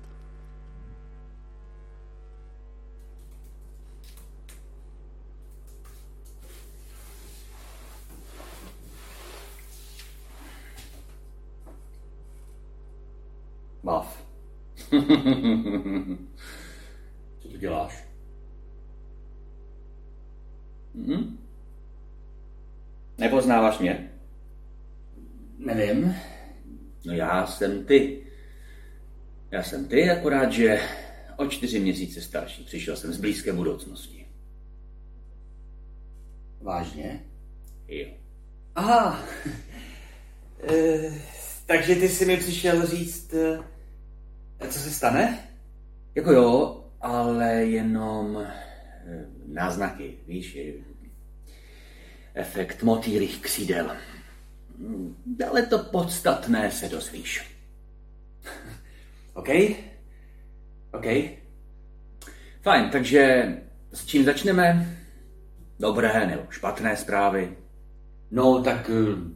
Bav. 13.85 14.25
Co 17.39 17.49
tu 17.49 17.57
děláš? 17.59 18.05
Hm? 20.95 21.39
Nepoznáváš 23.19 23.79
mě? 23.79 24.18
Nevím. 25.59 26.15
No 27.05 27.13
já 27.13 27.47
jsem 27.47 27.85
ty. 27.85 28.25
Já 29.51 29.63
jsem 29.63 29.89
ty, 29.89 30.11
akorát, 30.11 30.53
že 30.53 30.81
o 31.37 31.47
čtyři 31.47 31.81
měsíce 31.81 32.21
starší. 32.21 32.65
Přišel 32.65 32.97
jsem 32.97 33.13
z 33.13 33.21
blízké 33.21 33.53
budoucnosti. 33.53 34.27
Vážně? 36.61 37.25
Jo. 37.89 38.07
Aha. 38.75 39.25
e, 40.69 41.13
takže 41.67 41.95
ty 41.95 42.09
jsi 42.09 42.27
mi 42.27 42.37
přišel 42.37 42.87
říct, 42.87 43.35
e, 43.35 43.59
co 44.69 44.79
se 44.79 44.91
stane? 44.91 45.49
Jako 46.15 46.33
jo, 46.33 46.85
ale 47.01 47.55
jenom 47.55 48.37
e, 48.37 48.55
náznaky, 49.47 50.19
víš, 50.27 50.59
efekt 52.35 52.83
motýlých 52.83 53.43
křídel. 53.43 53.97
Ale 55.49 55.63
to 55.67 55.79
podstatné 55.79 56.71
se 56.71 56.89
dozvíš. 56.89 57.57
OK? 59.35 59.49
OK? 60.93 61.07
Fajn, 62.63 62.91
takže 62.91 63.53
s 63.93 64.07
čím 64.07 64.25
začneme? 64.25 64.99
Dobré 65.81 66.27
nebo 66.27 66.43
špatné 66.51 66.97
zprávy? 66.97 67.57
No, 68.31 68.63
tak... 68.63 68.91
eh, 68.91 69.35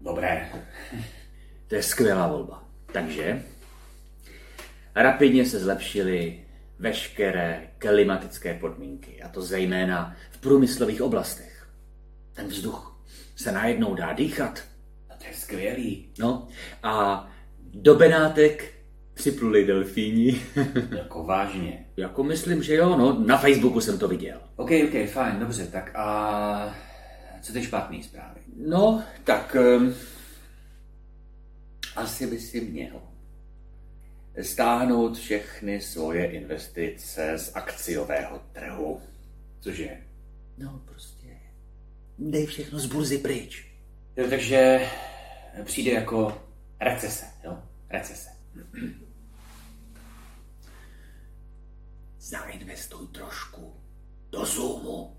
Dobré. 0.00 0.48
To 1.68 1.74
je 1.74 1.82
skvělá 1.82 2.28
volba. 2.28 2.64
Takže 2.92 3.42
rapidně 4.94 5.46
se 5.46 5.60
zlepšily 5.60 6.44
veškeré 6.78 7.70
klimatické 7.78 8.54
podmínky, 8.54 9.22
a 9.22 9.28
to 9.28 9.42
zejména 9.42 10.16
v 10.30 10.38
průmyslových 10.38 11.02
oblastech. 11.02 11.68
Ten 12.32 12.46
vzduch 12.46 12.93
se 13.36 13.52
najednou 13.52 13.94
dá 13.94 14.12
dýchat. 14.12 14.62
No, 15.10 15.16
to 15.18 15.26
je 15.26 15.34
skvělý. 15.34 16.08
No 16.18 16.48
a 16.82 17.26
do 17.74 17.94
Benátek 17.94 18.74
připluli 19.14 19.64
delfíni. 19.64 20.42
Jako 20.96 21.24
vážně. 21.24 21.86
jako 21.96 22.24
myslím, 22.24 22.62
že 22.62 22.74
jo, 22.74 22.96
no, 22.96 23.24
na 23.26 23.38
Facebooku 23.38 23.80
jsem 23.80 23.98
to 23.98 24.08
viděl. 24.08 24.40
OK, 24.56 24.70
OK, 24.84 25.10
fajn, 25.10 25.38
dobře, 25.38 25.66
tak 25.66 25.90
a 25.94 26.76
co 27.42 27.52
ty 27.52 27.62
špatný 27.62 28.02
zprávy? 28.02 28.40
No, 28.56 29.04
tak 29.24 29.56
um, 29.76 29.94
Asi 31.96 32.26
by 32.26 32.38
si 32.38 32.60
měl 32.60 33.02
stáhnout 34.42 35.18
všechny 35.18 35.80
svoje 35.80 36.30
investice 36.30 37.38
z 37.38 37.56
akciového 37.56 38.42
trhu. 38.52 39.00
Cože? 39.60 39.88
no 40.58 40.82
prostě 40.84 41.13
dej 42.18 42.46
všechno 42.46 42.78
z 42.78 42.86
burzy 42.86 43.18
pryč. 43.18 43.66
Jo, 44.16 44.26
takže 44.30 44.88
přijde 45.64 45.90
jako 45.90 46.42
recese, 46.80 47.26
jo? 47.44 47.58
Recese. 47.90 48.30
Zainvestuj 52.18 53.06
trošku 53.08 53.74
do 54.30 54.44
Zoomu. 54.44 55.16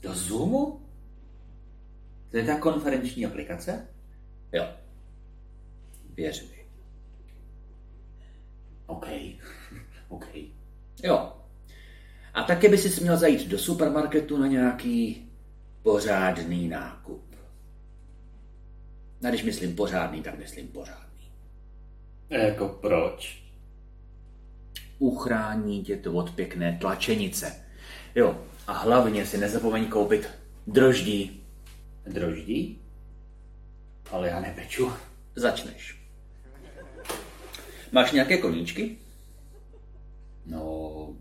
Do 0.00 0.14
Zoomu? 0.14 0.80
To 2.30 2.36
je 2.36 2.44
ta 2.44 2.58
konferenční 2.58 3.26
aplikace? 3.26 3.88
Jo. 4.52 4.68
Věř 6.14 6.50
mi. 6.50 6.58
OK. 8.86 9.06
OK. 10.08 10.26
Jo. 11.02 11.32
A 12.34 12.42
taky 12.42 12.68
by 12.68 12.78
si 12.78 13.00
měl 13.00 13.16
zajít 13.16 13.48
do 13.48 13.58
supermarketu 13.58 14.36
na 14.36 14.46
nějaký 14.46 15.27
pořádný 15.82 16.68
nákup. 16.68 17.34
A 19.24 19.28
když 19.28 19.42
myslím 19.42 19.76
pořádný, 19.76 20.22
tak 20.22 20.38
myslím 20.38 20.68
pořádný. 20.68 21.30
Jako 22.30 22.68
proč? 22.68 23.42
Uchrání 24.98 25.82
tě 25.82 25.96
to 25.96 26.12
od 26.12 26.30
pěkné 26.30 26.78
tlačenice. 26.80 27.64
Jo, 28.14 28.44
a 28.66 28.72
hlavně 28.72 29.26
si 29.26 29.38
nezapomeň 29.38 29.86
koupit 29.86 30.28
droždí. 30.66 31.42
Droždí? 32.06 32.78
Ale 34.10 34.28
já 34.28 34.40
nepeču. 34.40 34.92
Začneš. 35.36 35.98
Máš 37.92 38.12
nějaké 38.12 38.38
koníčky? 38.38 38.98
No, 40.46 41.16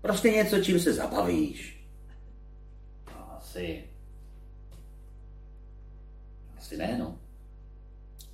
prostě 0.00 0.30
něco, 0.30 0.60
čím 0.60 0.80
se 0.80 0.92
zabavíš. 0.92 1.71
Asi. 3.52 3.84
Asi 6.58 6.76
ne, 6.76 6.96
no. 6.98 7.18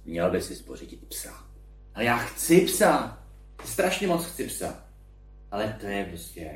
Měl 0.05 0.31
by 0.31 0.43
si 0.43 0.57
spořídit 0.57 1.09
psa. 1.09 1.47
Ale 1.95 2.05
já 2.05 2.17
chci 2.17 2.61
psa. 2.61 3.23
Strašně 3.65 4.07
moc 4.07 4.25
chci 4.25 4.47
psa. 4.47 4.85
Ale 5.51 5.77
to 5.81 5.87
je 5.87 6.05
prostě 6.05 6.51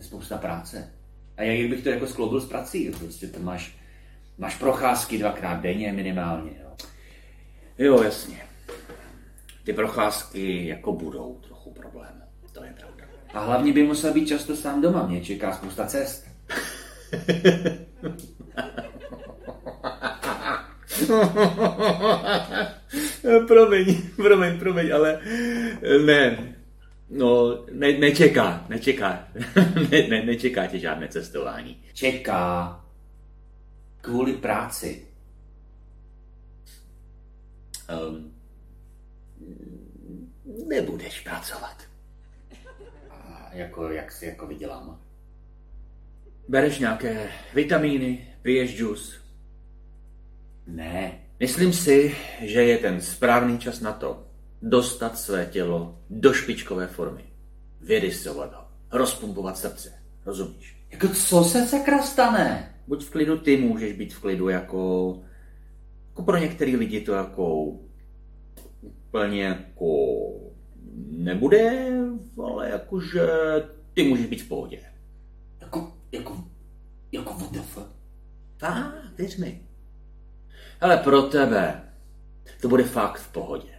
spousta 0.00 0.38
práce. 0.38 0.92
A 1.36 1.42
jak 1.42 1.70
bych 1.70 1.82
to 1.82 1.88
jako 1.88 2.06
skloubil 2.06 2.40
s 2.40 2.48
prací, 2.48 2.90
prostě 2.98 3.26
to 3.26 3.40
máš, 3.40 3.76
máš 4.38 4.56
procházky 4.56 5.18
dvakrát 5.18 5.60
denně 5.60 5.92
minimálně. 5.92 6.50
Jo. 6.62 6.76
jo, 7.78 8.02
jasně. 8.02 8.42
Ty 9.64 9.72
procházky 9.72 10.66
jako 10.66 10.92
budou 10.92 11.40
trochu 11.46 11.72
problém. 11.72 12.22
To 12.52 12.64
je 12.64 12.72
pravda. 12.72 13.04
A 13.34 13.40
hlavně 13.40 13.72
by 13.72 13.82
musel 13.82 14.14
být 14.14 14.28
často 14.28 14.56
sám 14.56 14.82
doma. 14.82 15.06
Mě 15.06 15.24
čeká 15.24 15.52
spousta 15.52 15.86
cest. 15.86 16.32
promiň, 23.46 24.02
promiň, 24.16 24.58
promiň, 24.58 24.92
ale 24.92 25.20
ne, 26.06 26.54
no, 27.10 27.64
ne, 27.72 27.98
nečeká, 27.98 28.66
nečeká, 28.68 29.28
ne, 29.90 30.08
ne, 30.08 30.24
nečeká 30.24 30.66
tě 30.66 30.78
žádné 30.78 31.08
cestování. 31.08 31.82
Čeká 31.92 32.80
kvůli 34.00 34.32
práci. 34.32 35.06
Um, 38.08 38.34
nebudeš 40.68 41.20
pracovat. 41.20 41.76
A 43.10 43.50
jako, 43.52 43.88
jak 43.88 44.12
si 44.12 44.26
jako 44.26 44.46
vydělám? 44.46 45.00
Bereš 46.48 46.78
nějaké 46.78 47.28
vitamíny, 47.54 48.26
piješ 48.42 48.76
džus? 48.76 49.20
Ne. 50.66 51.18
Myslím 51.40 51.72
si, 51.72 52.14
že 52.40 52.62
je 52.64 52.78
ten 52.78 53.00
správný 53.00 53.58
čas 53.58 53.80
na 53.80 53.92
to 53.92 54.26
dostat 54.62 55.18
své 55.18 55.46
tělo 55.46 55.98
do 56.10 56.32
špičkové 56.32 56.86
formy. 56.86 57.24
Vyrysovat 57.80 58.54
ho, 58.54 58.64
rozpumpovat 58.98 59.58
srdce. 59.58 59.92
Rozumíš? 60.26 60.76
Jako 60.90 61.08
co 61.08 61.44
se 61.44 61.66
sakra 61.66 62.02
stane? 62.02 62.74
Buď 62.86 63.04
v 63.04 63.10
klidu, 63.10 63.38
ty 63.38 63.56
můžeš 63.56 63.92
být 63.92 64.14
v 64.14 64.20
klidu 64.20 64.48
jako... 64.48 65.18
Jako 66.08 66.22
pro 66.22 66.36
některý 66.36 66.76
lidi 66.76 67.00
to 67.00 67.12
jako... 67.12 67.64
Úplně 68.82 69.44
jako... 69.44 69.86
Nebude, 71.10 71.92
ale 72.44 72.70
jakože 72.70 73.28
ty 73.94 74.02
můžeš 74.02 74.26
být 74.26 74.42
v 74.42 74.48
pohodě. 74.48 74.91
Jako, 76.12 76.44
jako, 77.12 77.34
what 77.34 77.52
the 77.52 77.60
fuck? 77.60 77.86
A, 78.62 78.92
věř 79.18 79.36
mi. 79.36 79.62
Ale 80.80 80.96
pro 80.96 81.22
tebe 81.22 81.92
to 82.60 82.68
bude 82.68 82.84
fakt 82.84 83.18
v 83.18 83.32
pohodě. 83.32 83.74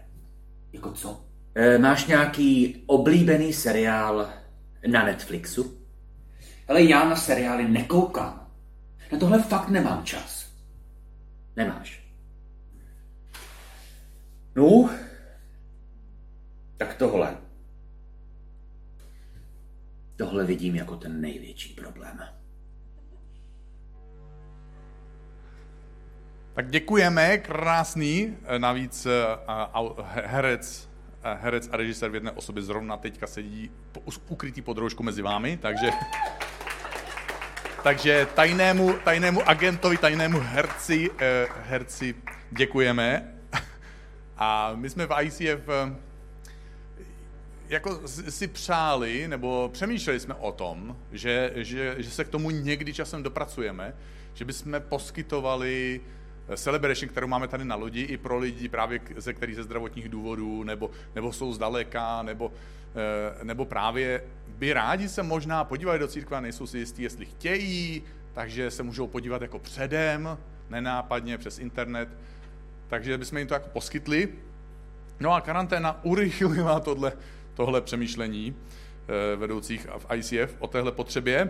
Jako 0.73 0.91
co? 0.91 1.25
E, 1.55 1.77
máš 1.77 2.05
nějaký 2.05 2.83
oblíbený 2.85 3.53
seriál 3.53 4.29
na 4.87 5.05
Netflixu? 5.05 5.77
Ale 6.67 6.83
já 6.83 7.09
na 7.09 7.15
seriály 7.15 7.69
nekoukám. 7.69 8.51
Na 9.11 9.19
tohle 9.19 9.43
fakt 9.43 9.69
nemám 9.69 10.05
čas. 10.05 10.53
Nemáš. 11.55 12.03
No, 14.55 14.89
tak 16.77 16.93
tohle. 16.93 17.37
Tohle 20.15 20.45
vidím 20.45 20.75
jako 20.75 20.95
ten 20.95 21.21
největší 21.21 21.73
problém. 21.73 22.19
Tak 26.53 26.69
děkujeme, 26.69 27.37
krásný. 27.37 28.37
Navíc 28.57 29.05
uh, 29.05 29.99
herec, 30.05 30.89
uh, 31.25 31.41
herec 31.41 31.69
a 31.71 31.77
režisér 31.77 32.09
v 32.09 32.13
jedné 32.13 32.31
osobě 32.31 32.63
zrovna 32.63 32.97
teďka 32.97 33.27
sedí 33.27 33.71
ukrytý 34.27 34.61
pod 34.61 34.77
rouškou 34.77 35.03
mezi 35.03 35.21
vámi, 35.21 35.57
takže... 35.57 35.89
Takže 37.83 38.27
tajnému, 38.35 38.93
tajnému 38.93 39.49
agentovi, 39.49 39.97
tajnému 39.97 40.39
herci, 40.39 41.11
herci 41.63 42.15
děkujeme. 42.51 43.33
A 44.37 44.71
my 44.75 44.89
jsme 44.89 45.05
v 45.05 45.21
ICF 45.21 45.69
jako 47.69 48.01
si 48.07 48.47
přáli, 48.47 49.27
nebo 49.27 49.69
přemýšleli 49.73 50.19
jsme 50.19 50.33
o 50.33 50.51
tom, 50.51 50.97
že, 51.11 51.51
že, 51.55 51.95
že 51.97 52.09
se 52.09 52.23
k 52.23 52.29
tomu 52.29 52.49
někdy 52.49 52.93
časem 52.93 53.23
dopracujeme, 53.23 53.95
že 54.33 54.45
bychom 54.45 54.81
poskytovali 54.89 56.01
celebration, 56.55 57.09
kterou 57.09 57.27
máme 57.27 57.47
tady 57.47 57.65
na 57.65 57.75
lodi, 57.75 58.01
i 58.01 58.17
pro 58.17 58.37
lidi 58.37 58.69
právě 58.69 58.99
ze 59.15 59.33
kterých 59.33 59.55
ze 59.55 59.63
zdravotních 59.63 60.09
důvodů, 60.09 60.63
nebo, 60.63 60.91
nebo 61.15 61.33
jsou 61.33 61.53
zdaleka, 61.53 62.21
nebo, 62.23 62.51
eh, 62.95 63.43
nebo 63.43 63.65
právě 63.65 64.23
by 64.47 64.73
rádi 64.73 65.09
se 65.09 65.23
možná 65.23 65.63
podívali 65.63 65.99
do 65.99 66.07
církve 66.07 66.37
a 66.37 66.41
nejsou 66.41 66.67
si 66.67 66.77
jistí, 66.77 67.03
jestli 67.03 67.25
chtějí, 67.25 68.03
takže 68.33 68.71
se 68.71 68.83
můžou 68.83 69.07
podívat 69.07 69.41
jako 69.41 69.59
předem, 69.59 70.37
nenápadně 70.69 71.37
přes 71.37 71.59
internet, 71.59 72.09
takže 72.87 73.17
bychom 73.17 73.37
jim 73.37 73.47
to 73.47 73.53
jako 73.53 73.69
poskytli. 73.69 74.29
No 75.19 75.33
a 75.33 75.41
karanténa 75.41 76.03
urychlila 76.03 76.79
tohle, 76.79 77.13
tohle 77.53 77.81
přemýšlení 77.81 78.55
eh, 78.55 79.35
vedoucích 79.35 79.87
v 79.97 80.15
ICF 80.15 80.55
o 80.59 80.67
téhle 80.67 80.91
potřebě 80.91 81.49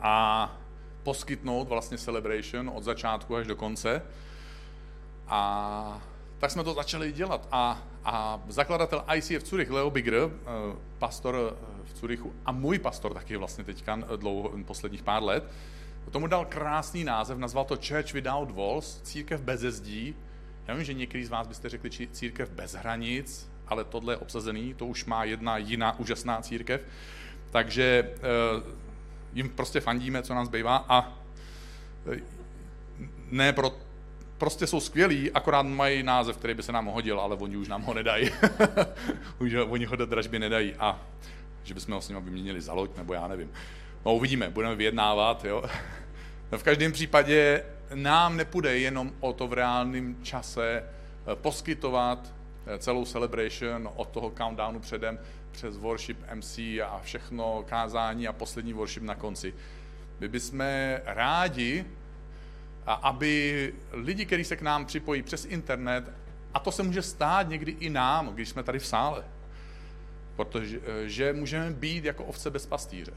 a 0.00 0.56
poskytnout 1.02 1.68
vlastně 1.68 1.98
celebration 1.98 2.70
od 2.74 2.84
začátku 2.84 3.36
až 3.36 3.46
do 3.46 3.56
konce. 3.56 4.02
A 5.28 6.02
tak 6.38 6.50
jsme 6.50 6.64
to 6.64 6.74
začali 6.74 7.12
dělat. 7.12 7.48
A, 7.52 7.82
a 8.04 8.42
zakladatel 8.48 9.04
ICF 9.14 9.46
Zurich, 9.46 9.70
Leo 9.70 9.90
Bigger, 9.90 10.14
eh, 10.14 10.30
pastor 10.98 11.52
eh, 11.52 11.82
v 11.84 11.92
Curychu 11.94 12.32
a 12.46 12.52
můj 12.52 12.78
pastor 12.78 13.14
taky 13.14 13.36
vlastně 13.36 13.64
teďka 13.64 13.96
dlouho, 14.16 14.52
posledních 14.64 15.02
pár 15.02 15.22
let, 15.22 15.44
tomu 16.12 16.26
dal 16.26 16.44
krásný 16.44 17.04
název, 17.04 17.38
nazval 17.38 17.64
to 17.64 17.76
Church 17.76 18.12
Without 18.12 18.50
Walls, 18.50 19.00
církev 19.02 19.40
bez 19.40 19.60
zdí. 19.60 20.14
Já 20.68 20.74
vím, 20.74 20.84
že 20.84 20.94
některý 20.94 21.24
z 21.24 21.30
vás 21.30 21.46
byste 21.46 21.68
řekli 21.68 21.90
církev 21.90 22.50
bez 22.50 22.74
hranic, 22.74 23.50
ale 23.72 23.84
tohle 23.84 24.12
je 24.12 24.16
obsazený, 24.16 24.74
to 24.74 24.86
už 24.86 25.04
má 25.04 25.24
jedna 25.24 25.56
jiná 25.56 25.98
úžasná 25.98 26.42
církev. 26.42 26.80
Takže 27.50 28.10
eh, 28.16 28.82
jim 29.34 29.48
prostě 29.48 29.80
fandíme, 29.80 30.22
co 30.22 30.34
nám 30.34 30.46
zbývá 30.46 30.84
a 30.88 31.12
e, 32.12 32.20
ne 33.30 33.52
pro, 33.52 33.76
prostě 34.38 34.66
jsou 34.66 34.80
skvělí, 34.80 35.30
akorát 35.30 35.62
mají 35.62 36.02
název, 36.02 36.36
který 36.36 36.54
by 36.54 36.62
se 36.62 36.72
nám 36.72 36.86
hodil, 36.86 37.20
ale 37.20 37.36
oni 37.36 37.56
už 37.56 37.68
nám 37.68 37.82
ho 37.82 37.94
nedají. 37.94 38.30
už 39.38 39.54
oni 39.54 39.84
ho 39.84 39.96
do 39.96 40.06
dražby 40.06 40.38
nedají 40.38 40.74
a 40.74 41.00
že 41.62 41.74
bychom 41.74 41.94
ho 41.94 42.00
s 42.00 42.08
nimi 42.08 42.20
vyměnili 42.20 42.60
za 42.60 42.72
loď, 42.72 42.96
nebo 42.96 43.14
já 43.14 43.28
nevím. 43.28 43.50
No 44.04 44.14
uvidíme, 44.14 44.50
budeme 44.50 44.74
vyjednávat, 44.76 45.44
jo. 45.44 45.64
v 46.56 46.62
každém 46.62 46.92
případě 46.92 47.64
nám 47.94 48.36
nepůjde 48.36 48.78
jenom 48.78 49.12
o 49.20 49.32
to 49.32 49.48
v 49.48 49.52
reálném 49.52 50.16
čase 50.22 50.84
e, 51.32 51.36
poskytovat 51.36 52.34
celou 52.78 53.04
celebration 53.04 53.88
od 53.96 54.08
toho 54.08 54.32
countdownu 54.38 54.80
předem, 54.80 55.18
přes 55.52 55.76
worship 55.76 56.18
MC 56.34 56.58
a 56.58 57.00
všechno, 57.02 57.64
kázání 57.68 58.28
a 58.28 58.32
poslední 58.32 58.72
worship 58.72 59.02
na 59.02 59.14
konci. 59.14 59.54
My 60.20 60.28
bychom 60.28 60.64
rádi, 61.04 61.84
aby 62.86 63.74
lidi, 63.92 64.26
kteří 64.26 64.44
se 64.44 64.56
k 64.56 64.62
nám 64.62 64.86
připojí 64.86 65.22
přes 65.22 65.44
internet, 65.44 66.04
a 66.54 66.58
to 66.58 66.72
se 66.72 66.82
může 66.82 67.02
stát 67.02 67.48
někdy 67.48 67.72
i 67.72 67.90
nám, 67.90 68.28
když 68.28 68.48
jsme 68.48 68.62
tady 68.62 68.78
v 68.78 68.86
sále, 68.86 69.24
protože 70.36 70.80
že 71.04 71.32
můžeme 71.32 71.70
být 71.70 72.04
jako 72.04 72.24
ovce 72.24 72.50
bez 72.50 72.66
pastýře. 72.66 73.12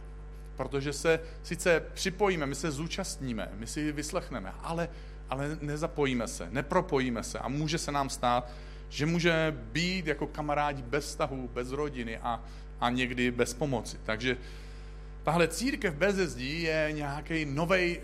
Protože 0.56 0.94
se 0.94 1.20
sice 1.44 1.84
připojíme, 1.94 2.46
my 2.46 2.56
se 2.56 2.72
zúčastníme, 2.72 3.50
my 3.54 3.68
si 3.68 3.92
vyslechneme, 3.92 4.54
ale, 4.64 4.90
ale 5.30 5.58
nezapojíme 5.62 6.28
se, 6.28 6.48
nepropojíme 6.52 7.24
se 7.24 7.40
a 7.40 7.48
může 7.48 7.78
se 7.78 7.92
nám 7.92 8.10
stát, 8.10 8.52
že 8.90 9.06
může 9.06 9.58
být 9.72 10.08
jako 10.08 10.28
kamarádi 10.28 10.82
bez 10.82 11.06
vztahu, 11.06 11.50
bez 11.54 11.72
rodiny 11.72 12.18
a, 12.18 12.44
a 12.82 12.90
někdy 12.90 13.32
bez 13.32 13.54
pomoci. 13.54 13.98
Takže 14.06 14.38
tahle 15.24 15.48
církev 15.48 15.94
bez 15.94 16.16
zdí 16.16 16.62
je 16.62 16.90
nějaký 16.92 17.46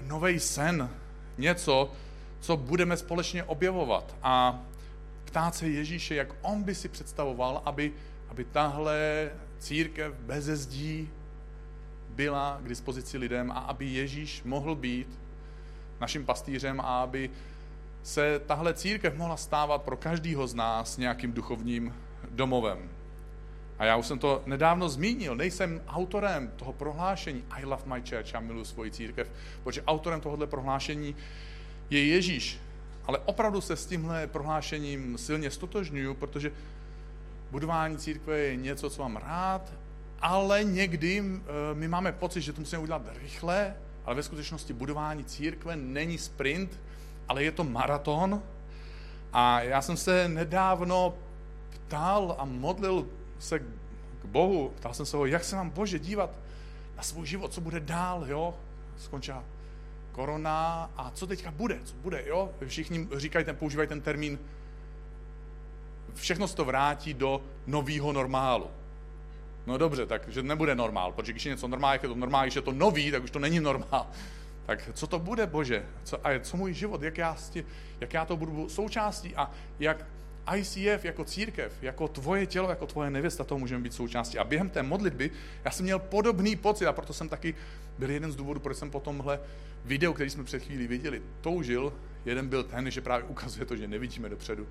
nový 0.02 0.40
sen, 0.40 0.90
něco, 1.38 1.92
co 2.40 2.58
budeme 2.58 2.98
společně 2.98 3.44
objevovat 3.44 4.16
a 4.24 4.62
ptát 5.26 5.56
se 5.56 5.68
Ježíše, 5.68 6.16
jak 6.16 6.28
on 6.42 6.64
by 6.64 6.76
si 6.76 6.90
představoval, 6.90 7.62
aby, 7.66 7.92
aby 8.30 8.46
tahle 8.46 9.30
církev 9.60 10.14
bez 10.14 10.46
zdí 10.46 11.10
byla 12.10 12.60
k 12.64 12.70
dispozici 12.70 13.18
lidem 13.18 13.52
a 13.52 13.60
aby 13.60 13.86
Ježíš 13.86 14.44
mohl 14.44 14.76
být 14.76 15.08
naším 16.02 16.26
pastýřem 16.26 16.82
a 16.82 17.02
aby 17.02 17.30
se 18.04 18.42
tahle 18.46 18.74
církev 18.74 19.16
mohla 19.16 19.38
stávat 19.38 19.82
pro 19.82 19.98
každého 19.98 20.48
z 20.48 20.54
nás 20.54 20.98
nějakým 20.98 21.34
duchovním 21.34 21.96
domovem. 22.30 22.90
A 23.80 23.86
já 23.86 23.96
už 23.96 24.06
jsem 24.06 24.20
to 24.20 24.44
nedávno 24.46 24.90
zmínil, 24.90 25.36
nejsem 25.36 25.82
autorem 25.88 26.52
toho 26.56 26.74
prohlášení 26.74 27.44
I 27.50 27.66
love 27.66 27.84
my 27.86 28.02
church, 28.10 28.34
já 28.34 28.40
miluji 28.40 28.66
svoji 28.66 28.92
církev, 28.92 29.32
protože 29.64 29.84
autorem 29.84 30.22
tohohle 30.22 30.48
prohlášení 30.48 31.16
je 31.90 32.06
Ježíš. 32.06 32.60
Ale 33.06 33.20
opravdu 33.20 33.62
se 33.62 33.76
s 33.76 33.86
tímhle 33.86 34.28
prohlášením 34.28 35.18
silně 35.18 35.52
stotožňuju, 35.52 36.14
protože 36.14 36.52
budování 37.52 37.98
církve 37.98 38.40
je 38.40 38.56
něco, 38.56 38.90
co 38.90 39.02
mám 39.02 39.16
rád, 39.16 39.74
ale 40.20 40.64
někdy 40.64 41.20
eh, 41.20 41.42
my 41.74 41.88
máme 41.88 42.12
pocit, 42.12 42.42
že 42.42 42.54
to 42.54 42.62
musíme 42.62 42.82
udělat 42.82 43.02
rychle, 43.22 43.76
ale 44.06 44.16
ve 44.16 44.24
skutečnosti 44.24 44.74
budování 44.74 45.24
církve 45.26 45.76
není 45.76 46.18
sprint, 46.18 46.80
ale 47.28 47.44
je 47.44 47.52
to 47.52 47.64
maraton. 47.64 48.42
A 49.34 49.62
já 49.62 49.82
jsem 49.82 49.98
se 49.98 50.28
nedávno 50.28 51.14
ptal 51.70 52.36
a 52.40 52.46
modlil 52.46 53.08
se 53.40 53.60
k 53.60 54.26
Bohu, 54.26 54.74
ptal 54.76 54.94
jsem 54.94 55.06
se 55.06 55.18
ho, 55.18 55.26
jak 55.26 55.44
se 55.44 55.56
mám 55.56 55.70
Bože 55.70 56.00
dívat 56.00 56.30
na 56.98 57.04
svůj 57.04 57.28
život, 57.28 57.54
co 57.54 57.62
bude 57.62 57.80
dál, 57.80 58.24
jo? 58.28 58.54
Skončila 58.98 59.44
korona 60.12 60.92
a 60.98 61.12
co 61.12 61.28
teďka 61.28 61.52
bude, 61.52 61.80
co 61.84 61.96
bude, 61.96 62.24
jo? 62.28 62.50
Všichni 62.68 63.08
říkají, 63.16 63.46
ten, 63.46 63.56
používají 63.56 63.90
ten 63.90 64.02
termín, 64.02 64.40
všechno 66.14 66.48
se 66.48 66.56
to 66.56 66.66
vrátí 66.66 67.14
do 67.14 67.42
nového 67.68 68.14
normálu. 68.14 68.68
No 69.68 69.78
dobře, 69.78 70.06
takže 70.06 70.44
nebude 70.44 70.76
normál, 70.76 71.12
protože 71.12 71.32
když 71.32 71.46
je 71.46 71.52
něco 71.52 71.68
normál, 71.68 71.94
jak 71.94 72.04
je 72.04 72.10
to 72.10 72.16
normál, 72.16 72.44
když 72.44 72.56
je 72.56 72.62
to 72.62 72.72
nový, 72.72 73.12
tak 73.12 73.24
už 73.24 73.32
to 73.32 73.40
není 73.40 73.60
normál. 73.60 74.08
Tak 74.66 74.90
co 74.94 75.08
to 75.08 75.20
bude, 75.20 75.48
Bože? 75.48 75.86
Co, 76.04 76.28
a 76.28 76.40
co 76.40 76.58
můj 76.58 76.74
život? 76.74 77.02
Jak 77.02 77.18
já, 77.18 77.38
jak 78.02 78.14
já 78.14 78.26
to 78.26 78.38
budu 78.38 78.70
součástí? 78.70 79.36
A 79.36 79.52
jak 79.80 80.06
ICF 80.56 81.06
jako 81.06 81.26
církev, 81.26 81.84
jako 81.84 82.08
tvoje 82.08 82.46
tělo, 82.46 82.70
jako 82.70 82.88
tvoje 82.88 83.10
nevěsta, 83.10 83.44
toho 83.44 83.60
můžeme 83.60 83.84
být 83.84 83.94
součástí. 83.94 84.38
A 84.38 84.44
během 84.44 84.70
té 84.70 84.84
modlitby 84.84 85.32
já 85.66 85.72
jsem 85.72 85.84
měl 85.84 86.00
podobný 86.00 86.56
pocit 86.56 86.86
a 86.86 86.94
proto 86.94 87.14
jsem 87.14 87.30
taky 87.30 87.56
byl 88.00 88.10
jeden 88.12 88.32
z 88.32 88.36
důvodů, 88.36 88.60
proč 88.60 88.78
jsem 88.78 88.92
po 88.92 89.00
tomhle 89.00 89.40
videu, 89.86 90.14
který 90.14 90.30
jsme 90.30 90.44
před 90.44 90.64
chvílí 90.64 90.88
viděli, 90.88 91.22
toužil. 91.42 91.94
Jeden 92.26 92.48
byl 92.48 92.64
ten, 92.64 92.92
že 92.92 93.02
právě 93.02 93.26
ukazuje 93.28 93.66
to, 93.66 93.76
že 93.76 93.88
nevidíme 93.88 94.30
dopředu. 94.30 94.68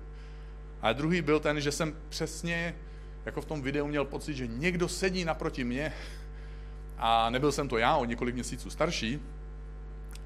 A 0.81 0.93
druhý 0.93 1.21
byl 1.21 1.39
ten, 1.39 1.61
že 1.61 1.71
jsem 1.71 1.95
přesně 2.09 2.75
jako 3.25 3.41
v 3.41 3.45
tom 3.45 3.61
videu 3.61 3.87
měl 3.87 4.05
pocit, 4.05 4.33
že 4.33 4.47
někdo 4.47 4.87
sedí 4.87 5.25
naproti 5.25 5.63
mě 5.63 5.93
a 6.97 7.29
nebyl 7.29 7.51
jsem 7.51 7.69
to 7.69 7.77
já, 7.77 7.95
o 7.95 8.05
několik 8.05 8.35
měsíců 8.35 8.69
starší, 8.69 9.19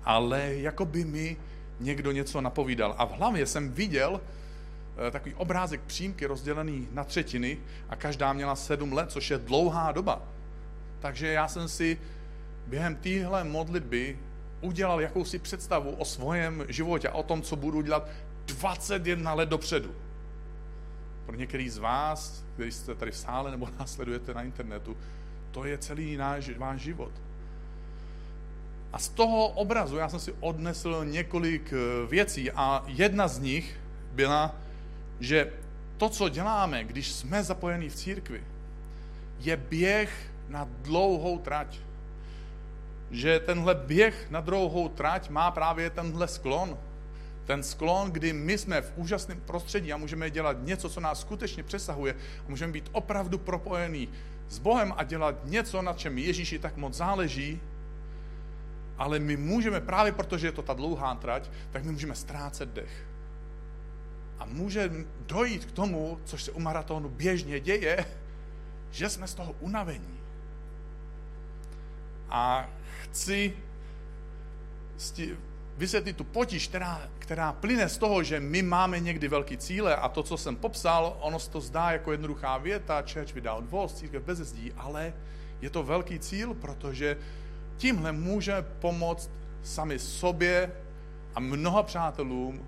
ale 0.05 0.55
jako 0.55 0.85
by 0.85 1.05
mi 1.05 1.37
někdo 1.79 2.11
něco 2.11 2.41
napovídal. 2.41 2.95
A 2.97 3.05
v 3.05 3.11
hlavě 3.11 3.45
jsem 3.45 3.71
viděl 3.71 4.21
eh, 5.07 5.11
takový 5.11 5.35
obrázek 5.35 5.81
přímky 5.81 6.25
rozdělený 6.25 6.87
na 6.91 7.03
třetiny 7.03 7.57
a 7.89 7.95
každá 7.95 8.33
měla 8.33 8.55
sedm 8.55 8.93
let, 8.93 9.11
což 9.11 9.31
je 9.31 9.37
dlouhá 9.37 9.91
doba. 9.91 10.21
Takže 10.99 11.27
já 11.27 11.47
jsem 11.47 11.67
si 11.67 11.97
během 12.67 12.95
téhle 12.95 13.43
modlitby 13.43 14.17
udělal 14.61 15.01
jakousi 15.01 15.39
představu 15.39 15.91
o 15.91 16.05
svém 16.05 16.65
životě 16.69 17.09
a 17.09 17.13
o 17.13 17.23
tom, 17.23 17.41
co 17.41 17.55
budu 17.55 17.81
dělat 17.81 18.09
21 18.45 19.33
let 19.33 19.49
dopředu. 19.49 19.95
Pro 21.25 21.35
některý 21.35 21.69
z 21.69 21.77
vás, 21.77 22.43
kteří 22.53 22.71
jste 22.71 22.95
tady 22.95 23.11
v 23.11 23.17
sále 23.17 23.51
nebo 23.51 23.69
nás 23.79 23.93
sledujete 23.93 24.33
na 24.33 24.43
internetu, 24.43 24.97
to 25.51 25.65
je 25.65 25.77
celý 25.77 26.17
náš, 26.17 26.49
váš 26.57 26.81
život. 26.81 27.11
A 28.95 28.99
z 28.99 29.09
toho 29.09 29.47
obrazu 29.47 29.97
já 29.97 30.09
jsem 30.09 30.19
si 30.19 30.33
odnesl 30.39 31.05
několik 31.05 31.73
eh, 31.73 32.07
věcí 32.07 32.51
a 32.51 32.83
jedna 32.87 33.27
z 33.27 33.39
nich 33.39 33.79
byla, 34.11 34.55
že 35.19 35.51
to, 35.97 36.09
co 36.09 36.29
děláme, 36.29 36.83
když 36.83 37.11
jsme 37.11 37.43
zapojeni 37.43 37.89
v 37.89 37.95
církvi, 37.95 38.43
je 39.39 39.57
běh 39.57 40.31
na 40.49 40.67
dlouhou 40.81 41.39
trať. 41.39 41.79
Že 43.11 43.39
tenhle 43.39 43.75
běh 43.75 44.27
na 44.31 44.41
dlouhou 44.41 44.89
trať 44.89 45.29
má 45.29 45.51
právě 45.51 45.89
tenhle 45.89 46.27
sklon. 46.27 46.77
Ten 47.45 47.63
sklon, 47.63 48.11
kdy 48.11 48.33
my 48.33 48.57
jsme 48.57 48.81
v 48.81 48.93
úžasném 48.95 49.41
prostředí 49.41 49.93
a 49.93 49.97
můžeme 49.97 50.29
dělat 50.29 50.57
něco, 50.63 50.89
co 50.89 50.99
nás 50.99 51.19
skutečně 51.19 51.63
přesahuje. 51.63 52.13
A 52.13 52.49
můžeme 52.49 52.73
být 52.73 52.89
opravdu 52.91 53.37
propojení 53.37 54.09
s 54.49 54.59
Bohem 54.59 54.93
a 54.97 55.03
dělat 55.03 55.35
něco, 55.45 55.81
na 55.81 55.93
čem 55.93 56.17
Ježíši 56.17 56.59
tak 56.59 56.77
moc 56.77 56.93
záleží, 56.93 57.61
ale 58.97 59.19
my 59.19 59.37
můžeme, 59.37 59.81
právě 59.81 60.11
protože 60.11 60.47
je 60.47 60.51
to 60.51 60.61
ta 60.61 60.73
dlouhá 60.73 61.15
trať, 61.15 61.49
tak 61.71 61.83
my 61.83 61.91
můžeme 61.91 62.15
ztrácet 62.15 62.69
dech. 62.69 63.05
A 64.39 64.45
může 64.45 64.91
dojít 65.25 65.65
k 65.65 65.71
tomu, 65.71 66.19
což 66.25 66.43
se 66.43 66.51
u 66.51 66.59
maratonu 66.59 67.09
běžně 67.09 67.59
děje, 67.59 68.05
že 68.91 69.09
jsme 69.09 69.27
z 69.27 69.33
toho 69.33 69.55
unavení. 69.59 70.19
A 72.29 72.69
chci 73.03 73.53
vysvětlit 75.77 76.17
tu 76.17 76.23
potíž, 76.23 76.67
která, 76.67 77.09
která 77.19 77.53
plyne 77.53 77.89
z 77.89 77.97
toho, 77.97 78.23
že 78.23 78.39
my 78.39 78.61
máme 78.61 78.99
někdy 78.99 79.27
velký 79.27 79.57
cíle 79.57 79.95
a 79.95 80.09
to, 80.09 80.23
co 80.23 80.37
jsem 80.37 80.55
popsal, 80.55 81.17
ono 81.19 81.39
se 81.39 81.49
to 81.49 81.61
zdá 81.61 81.91
jako 81.91 82.11
jednoduchá 82.11 82.57
věta, 82.57 83.03
church 83.13 83.33
without 83.33 83.71
walls, 83.71 83.93
církev 83.93 84.23
bez 84.23 84.37
zdí, 84.37 84.73
ale 84.77 85.13
je 85.61 85.69
to 85.69 85.83
velký 85.83 86.19
cíl, 86.19 86.53
protože 86.53 87.17
tímhle 87.77 88.11
může 88.11 88.65
pomoct 88.79 89.29
sami 89.63 89.99
sobě 89.99 90.71
a 91.35 91.39
mnoha 91.39 91.83
přátelům 91.83 92.67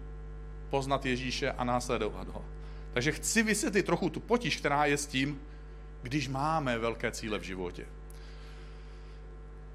poznat 0.69 1.05
Ježíše 1.05 1.51
a 1.51 1.63
následovat 1.63 2.27
ho. 2.27 2.45
Takže 2.93 3.11
chci 3.11 3.43
vysvětlit 3.43 3.85
trochu 3.85 4.09
tu 4.09 4.19
potíž, 4.19 4.57
která 4.57 4.85
je 4.85 4.97
s 4.97 5.05
tím, 5.05 5.41
když 6.01 6.27
máme 6.27 6.77
velké 6.77 7.11
cíle 7.11 7.39
v 7.39 7.43
životě. 7.43 7.85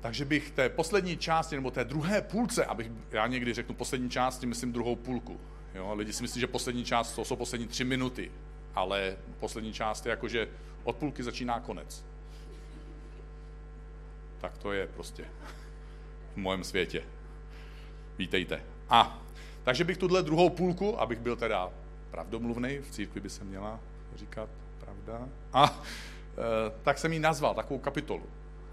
Takže 0.01 0.25
bych 0.25 0.51
té 0.51 0.69
poslední 0.69 1.17
části, 1.17 1.55
nebo 1.55 1.71
té 1.71 1.85
druhé 1.85 2.23
půlce, 2.23 2.65
abych, 2.65 2.91
já 3.11 3.27
někdy 3.27 3.55
řeknu 3.55 3.75
poslední 3.75 4.11
části, 4.11 4.47
myslím 4.47 4.73
druhou 4.73 4.97
půlku. 4.97 5.41
Jo? 5.75 5.95
Lidi 5.95 6.13
si 6.13 6.23
myslí, 6.23 6.41
že 6.41 6.47
poslední 6.47 6.85
část 6.85 7.15
to 7.15 7.25
jsou 7.25 7.37
poslední 7.37 7.67
tři 7.67 7.85
minuty, 7.85 8.33
ale 8.75 9.17
poslední 9.41 9.73
část 9.73 10.07
je 10.07 10.11
jako, 10.11 10.29
že 10.29 10.49
od 10.85 10.97
půlky 10.97 11.23
začíná 11.23 11.61
konec. 11.61 12.05
Tak 14.43 14.59
to 14.59 14.73
je 14.73 14.87
prostě 14.87 15.25
v 16.35 16.37
mojem 16.37 16.65
světě. 16.65 17.03
Vítejte. 18.19 18.63
A, 18.89 19.23
takže 19.63 19.85
bych 19.85 19.99
tuhle 19.99 20.23
druhou 20.23 20.51
půlku, 20.51 21.01
abych 21.01 21.19
byl 21.19 21.37
teda 21.37 21.71
pravdomluvný, 22.11 22.79
v 22.79 22.91
církvi 22.91 23.21
by 23.21 23.31
se 23.31 23.45
měla 23.45 23.81
říkat 24.17 24.49
pravda, 24.81 25.29
a 25.53 25.65
e, 25.65 26.71
tak 26.83 26.99
jsem 26.99 27.13
ji 27.13 27.19
nazval, 27.19 27.55
takovou 27.55 27.81
kapitolu 27.81 28.27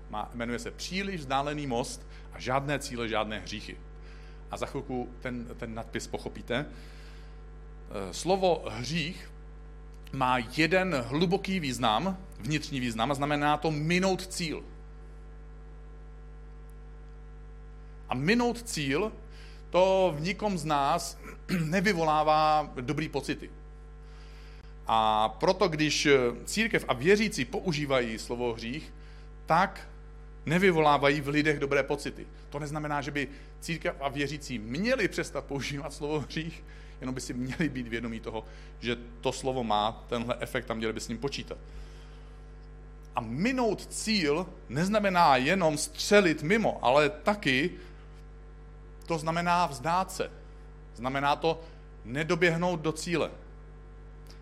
má, 0.09 0.31
jmenuje 0.33 0.59
se 0.59 0.71
Příliš 0.71 1.19
vzdálený 1.19 1.67
most 1.67 2.07
a 2.33 2.39
žádné 2.39 2.79
cíle, 2.79 3.09
žádné 3.09 3.39
hříchy. 3.39 3.77
A 4.51 4.57
za 4.57 4.65
chvilku 4.65 5.09
ten, 5.21 5.45
ten 5.57 5.73
nadpis 5.73 6.07
pochopíte. 6.07 6.55
E, 6.55 8.13
slovo 8.13 8.65
hřích 8.69 9.31
má 10.11 10.37
jeden 10.37 10.95
hluboký 11.07 11.59
význam, 11.59 12.17
vnitřní 12.39 12.79
význam, 12.79 13.11
a 13.11 13.13
znamená 13.13 13.57
to 13.57 13.71
minout 13.71 14.27
cíl. 14.27 14.63
A 18.09 18.15
minout 18.15 18.61
cíl, 18.61 19.11
to 19.69 20.13
v 20.17 20.21
nikom 20.21 20.57
z 20.57 20.65
nás 20.65 21.17
nevyvolává 21.65 22.71
dobrý 22.81 23.09
pocity. 23.09 23.49
A 24.87 25.29
proto, 25.29 25.67
když 25.67 26.07
církev 26.45 26.85
a 26.87 26.93
věřící 26.93 27.45
používají 27.45 28.19
slovo 28.19 28.53
hřích, 28.53 28.93
tak 29.45 29.89
nevyvolávají 30.45 31.21
v 31.21 31.27
lidech 31.27 31.59
dobré 31.59 31.83
pocity. 31.83 32.27
To 32.49 32.59
neznamená, 32.59 33.01
že 33.01 33.11
by 33.11 33.27
církev 33.59 33.95
a 33.99 34.09
věřící 34.09 34.59
měli 34.59 35.07
přestat 35.07 35.45
používat 35.45 35.93
slovo 35.93 36.19
hřích, 36.19 36.63
jenom 37.01 37.15
by 37.15 37.21
si 37.21 37.33
měli 37.33 37.69
být 37.69 37.87
vědomí 37.87 38.19
toho, 38.19 38.45
že 38.79 38.97
to 39.21 39.31
slovo 39.31 39.63
má 39.63 40.03
tenhle 40.09 40.35
efekt 40.39 40.71
a 40.71 40.73
měli 40.73 40.93
by 40.93 40.99
s 40.99 41.07
ním 41.07 41.17
počítat. 41.17 41.57
A 43.15 43.21
minout 43.21 43.85
cíl 43.85 44.45
neznamená 44.69 45.37
jenom 45.37 45.77
střelit 45.77 46.43
mimo, 46.43 46.79
ale 46.81 47.09
taky 47.09 47.71
to 49.09 49.17
znamená 49.17 49.65
vzdát 49.65 50.11
se. 50.11 50.31
Znamená 50.95 51.35
to 51.35 51.61
nedoběhnout 52.05 52.79
do 52.79 52.91
cíle. 52.91 53.31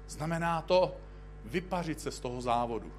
Znamená 0.08 0.62
to 0.62 0.96
vypařit 1.46 2.00
se 2.00 2.12
z 2.12 2.20
toho 2.20 2.42
závodu. 2.42 2.92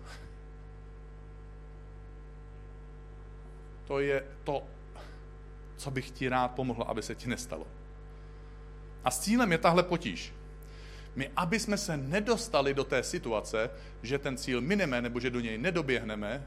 to 3.86 4.00
je 4.00 4.24
to, 4.44 4.62
co 5.76 5.90
bych 5.90 6.10
ti 6.10 6.28
rád 6.28 6.48
pomohl, 6.48 6.82
aby 6.82 7.02
se 7.02 7.14
ti 7.14 7.28
nestalo. 7.28 7.66
A 9.04 9.10
s 9.10 9.20
cílem 9.20 9.52
je 9.52 9.58
tahle 9.58 9.82
potíž. 9.82 10.32
My, 11.16 11.30
aby 11.36 11.60
jsme 11.60 11.76
se 11.76 11.96
nedostali 11.96 12.74
do 12.74 12.84
té 12.84 13.02
situace, 13.02 13.70
že 14.02 14.18
ten 14.18 14.36
cíl 14.36 14.60
mineme 14.60 15.02
nebo 15.02 15.20
že 15.20 15.30
do 15.30 15.40
něj 15.40 15.58
nedoběhneme, 15.58 16.44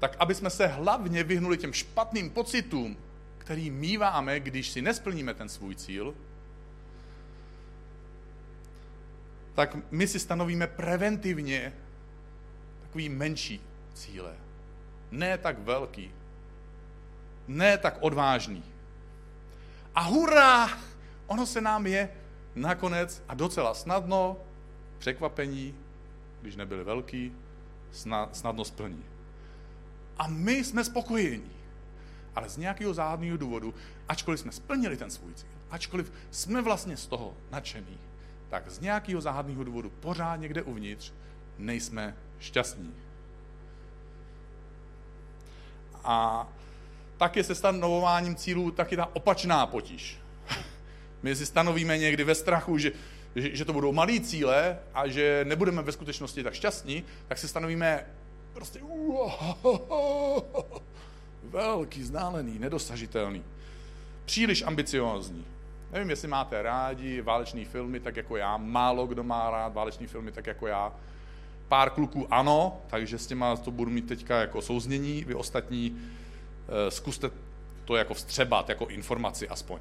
tak 0.00 0.16
aby 0.18 0.34
jsme 0.34 0.50
se 0.50 0.66
hlavně 0.66 1.24
vyhnuli 1.24 1.58
těm 1.58 1.72
špatným 1.72 2.30
pocitům, 2.30 2.96
který 3.38 3.70
míváme, 3.70 4.40
když 4.40 4.68
si 4.68 4.82
nesplníme 4.82 5.34
ten 5.34 5.48
svůj 5.48 5.74
cíl, 5.74 6.14
tak 9.54 9.76
my 9.90 10.08
si 10.08 10.18
stanovíme 10.18 10.66
preventivně 10.66 11.72
takový 12.82 13.08
menší 13.08 13.60
cíle. 13.94 14.34
Ne 15.10 15.38
tak 15.38 15.58
velký. 15.58 16.10
Ne 17.48 17.78
tak 17.78 17.96
odvážný. 18.00 18.64
A 19.94 20.00
hurá! 20.00 20.78
Ono 21.26 21.46
se 21.46 21.60
nám 21.60 21.86
je 21.86 22.10
nakonec 22.54 23.22
a 23.28 23.34
docela 23.34 23.74
snadno, 23.74 24.36
překvapení, 24.98 25.74
když 26.42 26.56
nebyly 26.56 26.84
velký, 26.84 27.32
snadno 28.32 28.64
splní. 28.64 29.09
A 30.20 30.26
my 30.26 30.64
jsme 30.64 30.84
spokojení. 30.84 31.50
Ale 32.34 32.48
z 32.48 32.56
nějakého 32.56 32.94
záhadného 32.94 33.36
důvodu, 33.36 33.74
ačkoliv 34.08 34.40
jsme 34.40 34.52
splnili 34.52 34.96
ten 34.96 35.10
svůj 35.10 35.34
cíl, 35.34 35.48
ačkoliv 35.70 36.12
jsme 36.30 36.62
vlastně 36.62 36.96
z 36.96 37.06
toho 37.06 37.36
nadšení, 37.50 37.98
tak 38.48 38.70
z 38.70 38.80
nějakého 38.80 39.20
záhadného 39.20 39.64
důvodu 39.64 39.90
pořád 39.90 40.36
někde 40.36 40.62
uvnitř 40.62 41.12
nejsme 41.58 42.16
šťastní. 42.38 42.94
A 46.04 46.48
taky 47.16 47.44
se 47.44 47.54
stanovováním 47.54 48.36
cílů 48.36 48.70
taky 48.70 48.96
ta 48.96 49.08
opačná 49.16 49.66
potíž. 49.66 50.18
My 51.22 51.36
si 51.36 51.46
stanovíme 51.46 51.98
někdy 51.98 52.24
ve 52.24 52.34
strachu, 52.34 52.78
že, 52.78 52.92
že, 53.36 53.56
že 53.56 53.64
to 53.64 53.72
budou 53.72 53.92
malý 53.92 54.20
cíle 54.20 54.78
a 54.94 55.08
že 55.08 55.44
nebudeme 55.48 55.82
ve 55.82 55.92
skutečnosti 55.92 56.42
tak 56.42 56.54
šťastní, 56.54 57.04
tak 57.28 57.38
si 57.38 57.48
stanovíme 57.48 58.06
prostě 58.52 58.80
velký, 61.42 62.02
ználený, 62.02 62.58
nedosažitelný. 62.58 63.44
Příliš 64.24 64.62
ambiciozní. 64.62 65.44
Nevím, 65.92 66.10
jestli 66.10 66.28
máte 66.28 66.62
rádi 66.62 67.20
váleční 67.20 67.64
filmy 67.64 68.00
tak 68.00 68.16
jako 68.16 68.36
já. 68.36 68.56
Málo 68.56 69.06
kdo 69.06 69.24
má 69.24 69.50
rád 69.50 69.74
váleční 69.74 70.06
filmy 70.06 70.32
tak 70.32 70.46
jako 70.46 70.66
já. 70.66 70.92
Pár 71.68 71.90
kluků 71.90 72.26
ano, 72.30 72.80
takže 72.86 73.18
s 73.18 73.26
těma 73.26 73.56
to 73.56 73.70
budu 73.70 73.90
mít 73.90 74.08
teďka 74.08 74.40
jako 74.40 74.62
souznění. 74.62 75.24
Vy 75.24 75.34
ostatní 75.34 75.96
eh, 76.68 76.90
zkuste 76.90 77.30
to 77.84 77.96
jako 77.96 78.14
vstřebat, 78.14 78.68
jako 78.68 78.86
informaci 78.86 79.48
aspoň. 79.48 79.80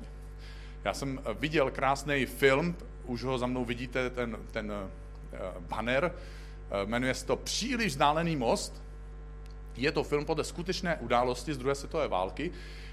Já 0.83 0.93
jsem 0.93 1.19
viděl 1.39 1.71
krásný 1.71 2.25
film, 2.25 2.75
už 3.05 3.23
ho 3.23 3.37
za 3.37 3.47
mnou 3.47 3.65
vidíte, 3.65 4.09
ten, 4.09 4.37
ten 4.51 4.73
eh, 5.33 5.37
banner, 5.59 6.11
eh, 6.15 6.38
jmenuje 6.85 7.13
se 7.13 7.25
to 7.25 7.35
Příliš 7.35 7.87
vzdálený 7.87 8.35
most. 8.35 8.81
Je 9.75 9.91
to 9.91 10.03
film 10.03 10.25
podle 10.25 10.43
skutečné 10.43 10.95
události 10.95 11.53
z 11.53 11.57
druhé 11.57 11.75
světové 11.75 12.07
války, 12.07 12.51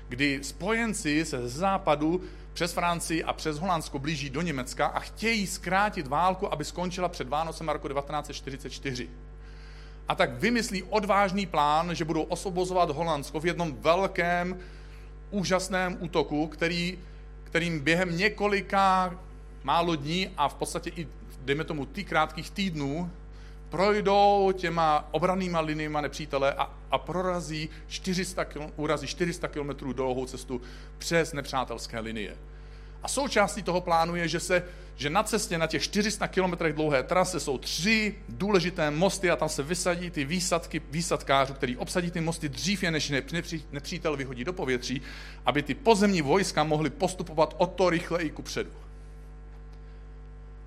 kdy 0.09 0.45
spojenci 0.45 1.25
se 1.25 1.49
z 1.49 1.53
západu 1.53 2.21
přes 2.53 2.73
Francii 2.73 3.25
a 3.25 3.33
přes 3.33 3.59
Holandsko 3.59 3.99
blíží 3.99 4.31
do 4.31 4.43
Německa 4.43 4.87
a 4.87 5.01
chtějí 5.01 5.47
zkrátit 5.47 6.07
válku, 6.07 6.53
aby 6.53 6.65
skončila 6.65 7.09
před 7.09 7.29
Vánocem 7.29 7.69
roku 7.69 7.89
1944. 7.89 9.09
A 10.09 10.15
tak 10.15 10.39
vymyslí 10.39 10.83
odvážný 10.83 11.47
plán, 11.47 11.95
že 11.95 12.05
budou 12.05 12.23
osvobozovat 12.23 12.91
Holandsko 12.91 13.41
v 13.41 13.47
jednom 13.47 13.77
velkém, 13.77 14.59
úžasném 15.31 15.97
útoku, 16.01 16.47
který, 16.47 16.99
kterým 17.45 17.81
během 17.81 18.17
několika 18.17 19.15
málo 19.65 19.97
dní 19.97 20.29
a 20.37 20.49
v 20.49 20.55
podstatě 20.55 20.91
i, 20.97 21.09
dejme 21.41 21.65
tomu, 21.65 21.87
ty 21.87 22.05
krátkých 22.05 22.51
týdnů 22.51 23.11
projdou 23.77 24.53
těma 24.57 25.09
obranýma 25.11 25.61
liniema 25.61 26.01
nepřítele 26.01 26.55
a, 26.55 26.71
a 26.91 26.99
prorazí 26.99 27.69
400 27.89 28.45
km, 28.45 28.61
urazí 28.77 29.07
400 29.07 29.49
km 29.49 29.93
dlouhou 29.93 30.27
cestu 30.27 30.61
přes 30.99 31.33
nepřátelské 31.33 32.01
linie. 32.01 32.37
A 33.03 33.09
součástí 33.09 33.63
toho 33.63 33.81
plánu 33.81 34.17
je, 34.17 34.29
že, 34.29 34.41
se, 34.41 34.63
že 34.97 35.11
na 35.11 35.23
cestě 35.23 35.59
na 35.59 35.67
těch 35.67 35.83
400 35.83 36.29
km 36.29 36.53
dlouhé 36.73 37.03
trase 37.03 37.41
jsou 37.41 37.59
tři 37.59 38.15
důležité 38.29 38.91
mosty 38.91 39.31
a 39.31 39.37
tam 39.37 39.49
se 39.49 39.63
vysadí 39.63 40.11
ty 40.11 40.25
výsadky 40.25 40.83
výsadkářů, 40.91 41.55
který 41.55 41.77
obsadí 41.77 42.11
ty 42.11 42.21
mosty 42.21 42.49
dřív, 42.49 42.83
než 42.83 43.13
nepřítel 43.73 44.17
vyhodí 44.17 44.45
do 44.45 44.53
povětří, 44.53 45.03
aby 45.47 45.63
ty 45.63 45.75
pozemní 45.75 46.23
vojska 46.23 46.65
mohly 46.65 46.91
postupovat 46.91 47.55
o 47.59 47.67
to 47.67 47.91
rychleji 47.91 48.31
ku 48.31 48.43
předu. 48.43 48.71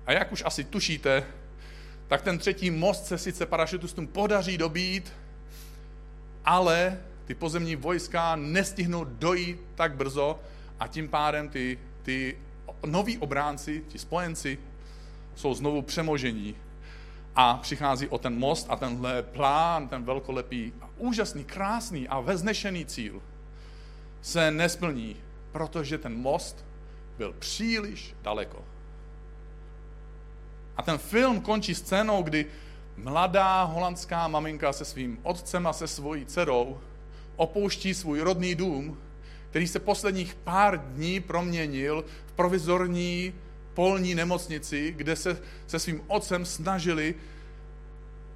A 0.06 0.12
jak 0.12 0.32
už 0.32 0.42
asi 0.46 0.64
tušíte, 0.64 1.26
tak 2.10 2.22
ten 2.22 2.38
třetí 2.38 2.70
most 2.70 3.06
se 3.06 3.18
sice 3.18 3.46
parašutistům 3.46 4.06
podaří 4.06 4.58
dobít, 4.58 5.12
ale 6.44 7.00
ty 7.24 7.34
pozemní 7.34 7.76
vojska 7.76 8.36
nestihnou 8.36 9.04
dojít 9.04 9.60
tak 9.74 9.94
brzo 9.94 10.40
a 10.80 10.86
tím 10.86 11.08
pádem 11.08 11.48
ty, 11.48 11.78
ty 12.02 12.38
noví 12.86 13.18
obránci, 13.18 13.84
ti 13.88 13.98
spojenci, 13.98 14.58
jsou 15.34 15.54
znovu 15.54 15.82
přemožení 15.82 16.56
a 17.36 17.54
přichází 17.54 18.08
o 18.08 18.18
ten 18.18 18.38
most 18.38 18.66
a 18.70 18.76
tenhle 18.76 19.22
plán, 19.22 19.88
ten 19.88 20.04
velkolepý, 20.04 20.72
úžasný, 20.96 21.44
krásný 21.44 22.08
a 22.08 22.20
veznešený 22.20 22.86
cíl 22.86 23.22
se 24.22 24.50
nesplní, 24.50 25.16
protože 25.52 25.98
ten 25.98 26.14
most 26.14 26.64
byl 27.18 27.34
příliš 27.38 28.14
daleko. 28.22 28.64
A 30.76 30.82
ten 30.82 30.98
film 30.98 31.40
končí 31.40 31.74
scénou, 31.74 32.22
kdy 32.22 32.46
mladá 32.96 33.62
holandská 33.62 34.28
maminka 34.28 34.72
se 34.72 34.84
svým 34.84 35.18
otcem 35.22 35.66
a 35.66 35.72
se 35.72 35.88
svojí 35.88 36.24
dcerou 36.26 36.80
opouští 37.36 37.94
svůj 37.94 38.20
rodný 38.20 38.54
dům, 38.54 38.98
který 39.50 39.66
se 39.66 39.78
posledních 39.78 40.34
pár 40.34 40.78
dní 40.78 41.20
proměnil 41.20 42.04
v 42.26 42.32
provizorní 42.32 43.34
polní 43.74 44.14
nemocnici, 44.14 44.94
kde 44.96 45.16
se 45.16 45.42
se 45.66 45.78
svým 45.78 46.02
otcem 46.06 46.46
snažili 46.46 47.14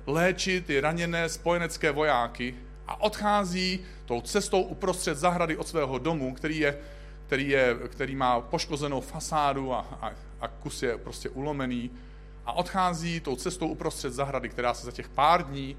léčit 0.07 0.67
ty 0.67 0.81
raněné 0.81 1.29
spojenecké 1.29 1.91
vojáky 1.91 2.55
a 2.87 3.01
odchází 3.01 3.81
tou 4.05 4.21
cestou 4.21 4.63
uprostřed 4.63 5.19
zahrady 5.19 5.57
od 5.57 5.69
svého 5.69 5.99
domu, 5.99 6.35
který, 6.35 6.59
je, 6.59 6.79
který, 7.27 7.49
je, 7.49 7.77
který 7.89 8.17
má 8.17 8.41
poškozenou 8.41 9.01
fasádu 9.01 9.73
a, 9.73 9.87
a, 10.01 10.13
a 10.41 10.49
kus 10.49 10.83
je 10.83 10.99
prostě 10.99 11.29
ulomený 11.29 11.91
a 12.47 12.53
odchází 12.53 13.21
tou 13.21 13.37
cestou 13.37 13.69
uprostřed 13.69 14.13
zahrady, 14.13 14.49
která 14.49 14.75
se 14.75 14.87
za 14.87 14.93
těch 14.93 15.09
pár 15.09 15.47
dní 15.47 15.77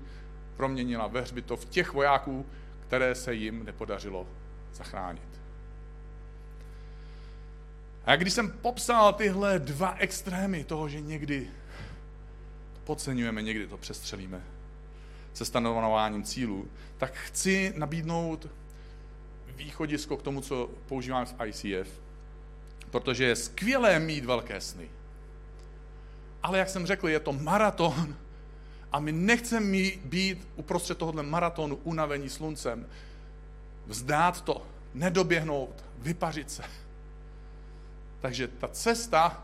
proměnila 0.58 1.08
ve 1.08 1.22
hřbitov 1.22 1.66
těch 1.66 1.94
vojáků, 1.94 2.46
které 2.88 3.16
se 3.16 3.34
jim 3.34 3.66
nepodařilo 3.66 4.28
zachránit. 4.74 5.42
A 8.06 8.16
když 8.16 8.34
jsem 8.34 8.52
popsal 8.52 9.14
tyhle 9.14 9.60
dva 9.60 9.96
extrémy 9.98 10.64
toho, 10.64 10.90
že 10.90 11.02
někdy 11.02 11.50
to 12.74 12.80
podceňujeme, 12.84 13.42
někdy 13.42 13.68
to 13.68 13.78
přestřelíme 13.78 14.42
se 15.36 15.46
stanovováním 15.46 16.24
cílů, 16.24 16.68
tak 16.98 17.14
chci 17.14 17.74
nabídnout 17.78 18.48
východisko 19.48 20.18
k 20.18 20.22
tomu, 20.22 20.42
co 20.42 20.70
používáme 20.88 21.26
v 21.26 21.36
ICF, 21.46 22.02
protože 22.92 23.26
je 23.26 23.36
skvělé 23.36 24.00
mít 24.00 24.26
velké 24.26 24.62
sny. 24.62 24.90
Ale 26.46 26.58
jak 26.58 26.70
jsem 26.70 26.86
řekl, 26.86 27.10
je 27.10 27.20
to 27.20 27.34
maraton 27.34 28.16
a 28.92 29.00
my 29.00 29.12
nechceme 29.12 29.78
být 30.06 30.48
uprostřed 30.56 30.98
tohohle 30.98 31.24
maratonu 31.24 31.76
unavení 31.76 32.30
sluncem. 32.30 32.86
Vzdát 33.88 34.42
to, 34.42 34.68
nedoběhnout, 34.94 35.84
vypařit 35.98 36.52
se. 36.52 36.64
Takže 38.22 38.48
ta 38.48 38.68
cesta 38.68 39.44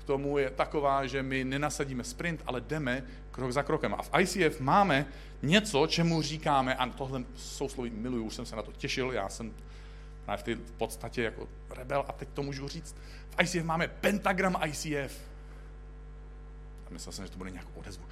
k 0.00 0.04
tomu 0.04 0.38
je 0.38 0.50
taková, 0.50 1.06
že 1.06 1.22
my 1.22 1.44
nenasadíme 1.44 2.04
sprint, 2.04 2.42
ale 2.46 2.60
jdeme 2.60 3.02
krok 3.30 3.52
za 3.52 3.62
krokem. 3.62 3.94
A 3.94 4.02
v 4.02 4.10
ICF 4.20 4.60
máme 4.60 5.06
něco, 5.42 5.86
čemu 5.86 6.22
říkáme, 6.22 6.74
a 6.74 6.86
tohle 6.86 7.24
sousloví 7.36 7.90
miluju, 7.90 8.24
už 8.24 8.34
jsem 8.34 8.46
se 8.46 8.56
na 8.56 8.62
to 8.62 8.72
těšil, 8.72 9.12
já 9.12 9.28
jsem 9.28 9.54
v, 10.36 10.72
podstatě 10.72 11.22
jako 11.22 11.48
rebel 11.70 12.04
a 12.08 12.12
teď 12.12 12.28
to 12.34 12.42
můžu 12.42 12.68
říct. 12.68 12.96
V 13.30 13.42
ICF 13.42 13.64
máme 13.64 13.88
pentagram 13.88 14.56
ICF. 14.64 15.35
Myslel 16.96 17.12
jsem, 17.12 17.24
že 17.24 17.32
to 17.32 17.38
bude 17.38 17.50
nějakou 17.50 17.80
odezvu. 17.80 18.04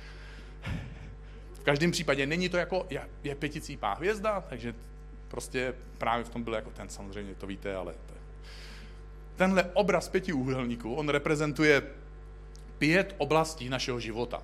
V 1.53 1.61
každém 1.62 1.90
případě 1.90 2.27
není 2.27 2.49
to 2.49 2.57
jako, 2.57 2.87
je, 2.90 3.09
je 3.25 3.35
pěticípá 3.35 3.94
hvězda, 3.94 4.40
takže 4.40 4.75
prostě 5.29 5.75
právě 5.99 6.25
v 6.25 6.29
tom 6.29 6.42
byl 6.42 6.55
jako 6.55 6.70
ten, 6.70 6.88
samozřejmě 6.88 7.35
to 7.35 7.47
víte, 7.47 7.75
ale 7.75 7.92
to 7.92 8.14
je. 8.14 8.20
tenhle 9.37 9.64
obraz 9.73 10.09
pěti 10.09 10.33
úhelníků, 10.33 10.94
on 10.94 11.09
reprezentuje 11.09 11.83
pět 12.79 13.14
oblastí 13.18 13.68
našeho 13.68 14.01
života. 14.01 14.42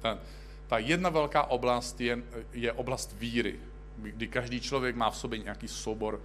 Ta, 0.00 0.18
ta 0.66 0.78
jedna 0.78 1.10
velká 1.10 1.42
oblast 1.42 2.00
je, 2.00 2.18
je 2.52 2.72
oblast 2.72 3.16
víry, 3.18 3.58
kdy 3.96 4.28
každý 4.28 4.60
člověk 4.60 4.96
má 4.96 5.10
v 5.10 5.16
sobě 5.16 5.38
nějaký 5.38 5.68
soubor 5.68 6.20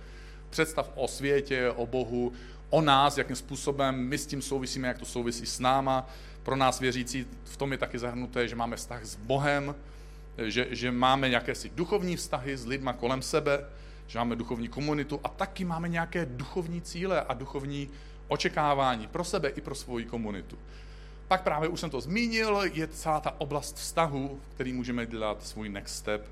představ 0.50 0.92
o 0.96 1.08
světě, 1.08 1.72
o 1.72 1.88
Bohu, 1.88 2.34
o 2.70 2.82
nás, 2.82 3.18
jakým 3.18 3.36
způsobem 3.36 3.96
my 3.96 4.18
s 4.18 4.26
tím 4.26 4.42
souvisíme, 4.42 4.88
jak 4.88 5.00
to 5.00 5.06
souvisí 5.06 5.46
s 5.46 5.60
náma. 5.60 6.10
Pro 6.44 6.56
nás 6.56 6.80
věřící 6.80 7.28
v 7.44 7.58
tom 7.58 7.72
je 7.72 7.78
taky 7.78 8.00
zahrnuté, 8.00 8.48
že 8.48 8.56
máme 8.56 8.76
vztah 8.76 9.06
s 9.06 9.16
Bohem, 9.16 9.76
že, 10.48 10.68
že 10.70 10.92
máme 10.92 11.30
nějaké 11.30 11.56
si 11.56 11.70
duchovní 11.70 12.16
vztahy 12.16 12.58
s 12.58 12.66
lidma 12.66 12.94
kolem 12.94 13.22
sebe, 13.22 13.66
že 14.08 14.20
máme 14.20 14.36
duchovní 14.36 14.68
komunitu 14.68 15.20
a 15.24 15.30
taky 15.30 15.66
máme 15.66 15.90
nějaké 15.90 16.26
duchovní 16.26 16.82
cíle 16.82 17.22
a 17.22 17.34
duchovní 17.34 17.90
očekávání 18.28 19.08
pro 19.08 19.24
sebe 19.24 19.50
i 19.50 19.62
pro 19.62 19.76
svoji 19.76 20.06
komunitu. 20.06 20.58
pak 21.28 21.44
právě 21.44 21.70
už 21.70 21.80
jsem 21.80 21.90
to 21.90 22.02
zmínil, 22.02 22.62
je 22.74 22.88
celá 22.88 23.20
ta 23.20 23.36
oblast 23.38 23.76
vztahu, 23.76 24.40
který 24.54 24.74
můžeme 24.74 25.06
dělat 25.06 25.48
svůj 25.48 25.70
next 25.70 25.96
step. 25.96 26.32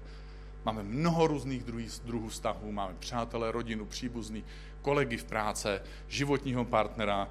Máme 0.65 0.83
mnoho 0.83 1.27
různých 1.27 1.63
druhů 2.05 2.29
vztahů, 2.29 2.71
máme 2.71 2.93
přátelé, 2.99 3.51
rodinu, 3.51 3.85
příbuzný, 3.85 4.43
kolegy 4.81 5.17
v 5.17 5.23
práce, 5.23 5.81
životního 6.07 6.65
partnera. 6.65 7.29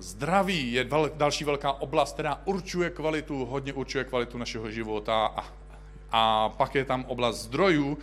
Zdraví 0.00 0.72
je 0.72 0.88
další 1.14 1.44
velká 1.44 1.72
oblast, 1.72 2.12
která 2.12 2.40
určuje 2.44 2.90
kvalitu, 2.90 3.44
hodně 3.44 3.72
určuje 3.72 4.04
kvalitu 4.04 4.38
našeho 4.38 4.70
života. 4.70 5.26
A, 5.26 5.52
a 6.12 6.48
pak 6.48 6.74
je 6.74 6.84
tam 6.84 7.04
oblast 7.04 7.42
zdrojů. 7.42 7.98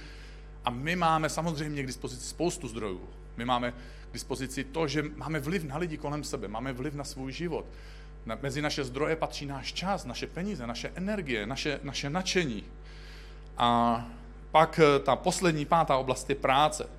A 0.65 0.69
my 0.69 0.95
máme 0.95 1.29
samozřejmě 1.29 1.83
k 1.83 1.87
dispozici 1.87 2.25
spoustu 2.25 2.67
zdrojů. 2.67 3.09
My 3.37 3.45
máme 3.45 3.71
k 4.09 4.13
dispozici 4.13 4.63
to, 4.63 4.87
že 4.87 5.03
máme 5.15 5.39
vliv 5.39 5.63
na 5.63 5.77
lidi 5.77 5.97
kolem 5.97 6.23
sebe, 6.23 6.47
máme 6.47 6.73
vliv 6.73 6.93
na 6.93 7.03
svůj 7.03 7.31
život. 7.31 7.65
Na, 8.25 8.37
mezi 8.41 8.61
naše 8.61 8.83
zdroje 8.83 9.15
patří 9.15 9.45
náš 9.45 9.73
čas, 9.73 10.05
naše 10.05 10.27
peníze, 10.27 10.67
naše 10.67 10.91
energie, 10.95 11.45
naše, 11.45 11.79
naše 11.83 12.09
nadšení. 12.09 12.63
A 13.57 14.05
pak 14.51 14.79
eh, 14.79 14.99
ta 14.99 15.15
poslední, 15.15 15.65
pátá 15.65 15.97
oblast 15.97 16.29
je 16.29 16.35
práce. 16.35 16.89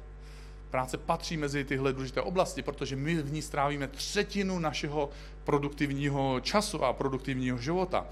Práce 0.70 0.96
patří 0.96 1.37
mezi 1.37 1.64
tyhle 1.64 1.92
důležité 1.92 2.20
oblasti, 2.20 2.62
protože 2.62 2.96
my 2.96 3.14
v 3.14 3.33
ní 3.33 3.42
strávíme 3.42 3.88
třetinu 3.88 4.59
našeho 4.59 5.11
produktivního 5.44 6.40
času 6.40 6.85
a 6.85 6.92
produktivního 6.92 7.59
života. 7.59 8.07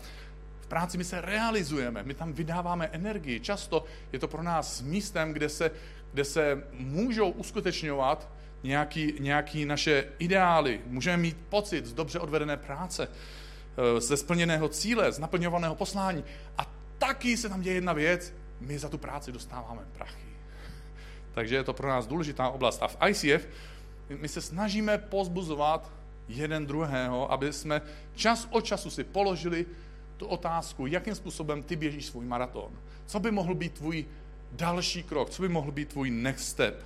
V 0.61 0.67
práci 0.67 0.99
my 0.99 1.05
se 1.05 1.21
realizujeme, 1.21 2.03
my 2.03 2.15
tam 2.15 2.33
vydáváme 2.33 2.87
energii. 2.93 3.41
Často 3.41 3.85
je 4.13 4.19
to 4.19 4.29
pro 4.29 4.43
nás 4.43 4.83
místem, 4.83 5.33
kde 5.33 5.49
se, 5.49 5.71
kde 6.13 6.25
se 6.25 6.65
můžou 6.73 7.31
uskutečňovat 7.31 8.29
nějaký, 8.63 9.15
nějaký 9.21 9.65
naše 9.65 10.05
ideály. 10.19 10.81
Můžeme 10.87 11.17
mít 11.17 11.37
pocit 11.49 11.87
z 11.87 11.93
dobře 11.93 12.19
odvedené 12.19 12.57
práce, 12.57 13.09
eh, 13.09 14.01
ze 14.01 14.17
splněného 14.17 14.69
cíle, 14.69 15.13
z 15.13 15.19
naplňovaného 15.19 15.75
poslání. 15.75 16.25
A 16.59 16.67
taky 16.99 17.37
se 17.37 17.49
tam 17.49 17.61
děje 17.61 17.75
jedna 17.75 17.93
věc, 17.93 18.35
my 18.61 18.79
za 18.79 18.89
tu 18.89 18.99
práci 18.99 19.33
dostáváme 19.33 19.83
prachy. 19.93 20.26
Takže 21.37 21.55
je 21.55 21.65
to 21.65 21.73
pro 21.73 21.89
nás 21.89 22.07
důležitá 22.07 22.49
oblast. 22.49 22.83
A 22.83 22.89
v 22.89 22.97
ICF 23.09 23.49
my 24.09 24.29
se 24.29 24.41
snažíme 24.41 24.99
pozbuzovat 24.99 25.93
jeden 26.29 26.67
druhého, 26.67 27.33
aby 27.33 27.53
jsme 27.53 27.83
čas 28.15 28.49
od 28.51 28.65
času 28.65 28.91
si 28.91 29.05
položili 29.05 29.67
tu 30.17 30.27
otázku, 30.27 30.87
jakým 30.87 31.15
způsobem 31.15 31.63
ty 31.63 31.77
běžíš 31.77 32.07
svůj 32.07 32.25
maraton. 32.25 32.73
Co 33.07 33.21
by 33.21 33.31
mohl 33.31 33.55
být 33.55 33.75
tvůj 33.75 34.07
další 34.53 35.03
krok, 35.03 35.31
co 35.31 35.43
by 35.43 35.49
mohl 35.49 35.73
být 35.73 35.89
tvůj 35.89 36.11
next 36.11 36.49
step. 36.49 36.85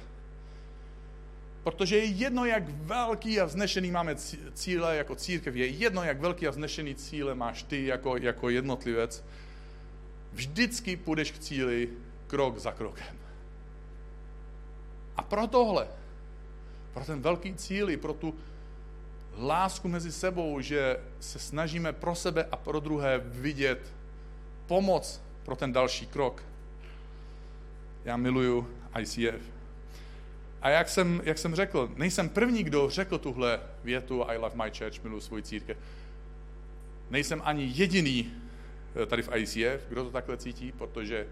Protože 1.63 1.97
je 1.97 2.05
jedno, 2.05 2.45
jak 2.45 2.69
velký 2.69 3.41
a 3.41 3.45
vznešený 3.45 3.91
máme 3.91 4.17
cíle 4.55 4.97
jako 4.97 5.15
církev, 5.15 5.55
je 5.55 5.67
jedno, 5.67 6.03
jak 6.03 6.21
velký 6.21 6.47
a 6.47 6.51
vznešený 6.51 6.95
cíle 6.95 7.35
máš 7.35 7.63
ty 7.63 7.87
jako, 7.87 8.17
jako 8.17 8.49
jednotlivec, 8.49 9.25
vždycky 10.33 10.97
půjdeš 10.97 11.31
k 11.31 11.39
cíli 11.39 11.89
krok 12.27 12.59
za 12.59 12.73
krokem. 12.73 13.20
A 15.21 15.23
pro 15.23 15.47
tohle, 15.47 15.89
pro 16.95 17.05
ten 17.05 17.21
velký 17.21 17.55
cíl 17.55 17.91
i 17.91 17.97
pro 17.97 18.13
tu 18.13 18.35
lásku 19.39 19.89
mezi 19.89 20.13
sebou, 20.13 20.61
že 20.61 20.97
se 21.21 21.39
snažíme 21.39 21.93
pro 21.93 22.15
sebe 22.15 22.49
a 22.53 22.57
pro 22.57 22.81
druhé 22.81 23.19
vidět 23.19 23.93
pomoc 24.67 25.21
pro 25.45 25.57
ten 25.57 25.73
další 25.73 26.07
krok. 26.07 26.43
Já 28.05 28.17
miluju 28.17 28.69
ICF. 29.01 29.43
A 30.63 30.69
jak 30.69 30.89
jsem, 30.89 31.21
jak 31.25 31.39
jsem 31.39 31.55
řekl, 31.55 31.93
nejsem 31.97 32.29
první, 32.29 32.65
kdo 32.65 32.91
řekl 32.91 33.19
tuhle 33.19 33.61
větu 33.85 34.25
I 34.25 34.37
love 34.37 34.57
my 34.65 34.71
church, 34.79 35.03
miluji 35.03 35.21
svůj 35.21 35.43
církev. 35.43 35.77
Nejsem 37.11 37.43
ani 37.45 37.73
jediný 37.75 38.33
eh, 39.03 39.07
tady 39.07 39.23
v 39.23 39.37
ICF, 39.37 39.89
kdo 39.89 40.05
to 40.05 40.11
takhle 40.11 40.37
cítí, 40.37 40.73
protože 40.73 41.27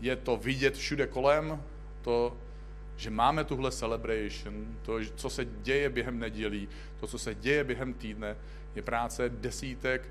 je 0.00 0.16
to 0.16 0.36
vidět 0.36 0.76
všude 0.76 1.06
kolem, 1.06 1.62
to, 2.02 2.36
že 2.96 3.10
máme 3.10 3.44
tuhle 3.44 3.70
celebration, 3.70 4.54
to, 4.82 4.98
co 5.14 5.30
se 5.30 5.44
děje 5.44 5.90
během 5.90 6.18
nedělí, 6.18 6.68
to, 7.00 7.06
co 7.06 7.18
se 7.18 7.34
děje 7.34 7.64
během 7.64 7.94
týdne, 7.94 8.36
je 8.74 8.82
práce 8.82 9.28
desítek, 9.28 10.08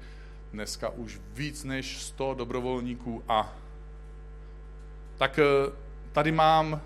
dneska 0.52 0.90
už 0.90 1.20
víc 1.34 1.64
než 1.64 2.02
100 2.02 2.34
dobrovolníků 2.34 3.24
a 3.28 3.56
tak 5.18 5.40
eh, 5.40 5.72
tady 6.12 6.32
mám 6.32 6.82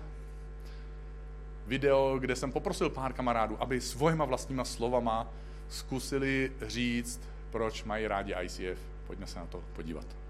video, 1.66 2.18
kde 2.18 2.36
jsem 2.36 2.52
poprosil 2.52 2.90
pár 2.90 3.12
kamarádů, 3.12 3.56
aby 3.62 3.80
svojima 3.80 4.24
vlastníma 4.24 4.64
slovama 4.64 5.28
zkusili 5.68 6.52
říct, 6.62 7.20
proč 7.50 7.84
mají 7.84 8.06
rádi 8.06 8.34
ICF. 8.42 8.78
Pojďme 9.06 9.26
se 9.26 9.38
na 9.38 9.46
to 9.46 9.64
podívat. 9.72 10.25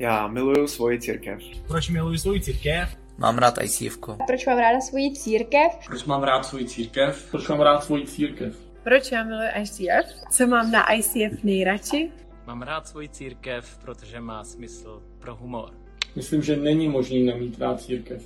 Já 0.00 0.28
miluju 0.28 0.68
svoji 0.68 1.00
církev. 1.00 1.38
Proč 1.68 1.90
miluju 1.90 2.18
svoji 2.18 2.40
církev? 2.40 2.88
Mám 3.18 3.38
rád 3.38 3.54
ICF. 3.62 3.98
Proč 4.26 4.46
mám 4.46 4.58
ráda 4.58 4.80
svoji 4.80 5.12
církev? 5.12 5.70
Proč 5.86 6.04
mám 6.04 6.22
rád 6.22 6.42
svoji 6.42 6.64
církev? 6.64 7.28
Proč 7.30 7.48
mám 7.48 7.60
rád 7.60 7.84
svoji 7.84 8.06
církev? 8.06 8.56
Proč 8.84 9.12
já 9.12 9.24
miluji 9.24 9.48
ICF? 9.62 10.06
Co 10.30 10.46
mám 10.46 10.70
na 10.70 10.92
ICF 10.92 11.44
nejradši? 11.44 12.10
Mám 12.46 12.62
rád 12.62 12.88
svoji 12.88 13.08
církev, 13.08 13.78
protože 13.84 14.20
má 14.20 14.44
smysl 14.44 15.02
pro 15.18 15.36
humor. 15.36 15.70
Myslím, 16.16 16.42
že 16.42 16.56
není 16.56 16.88
možný 16.88 17.22
nemít 17.22 17.58
rád 17.58 17.80
církev. 17.80 18.22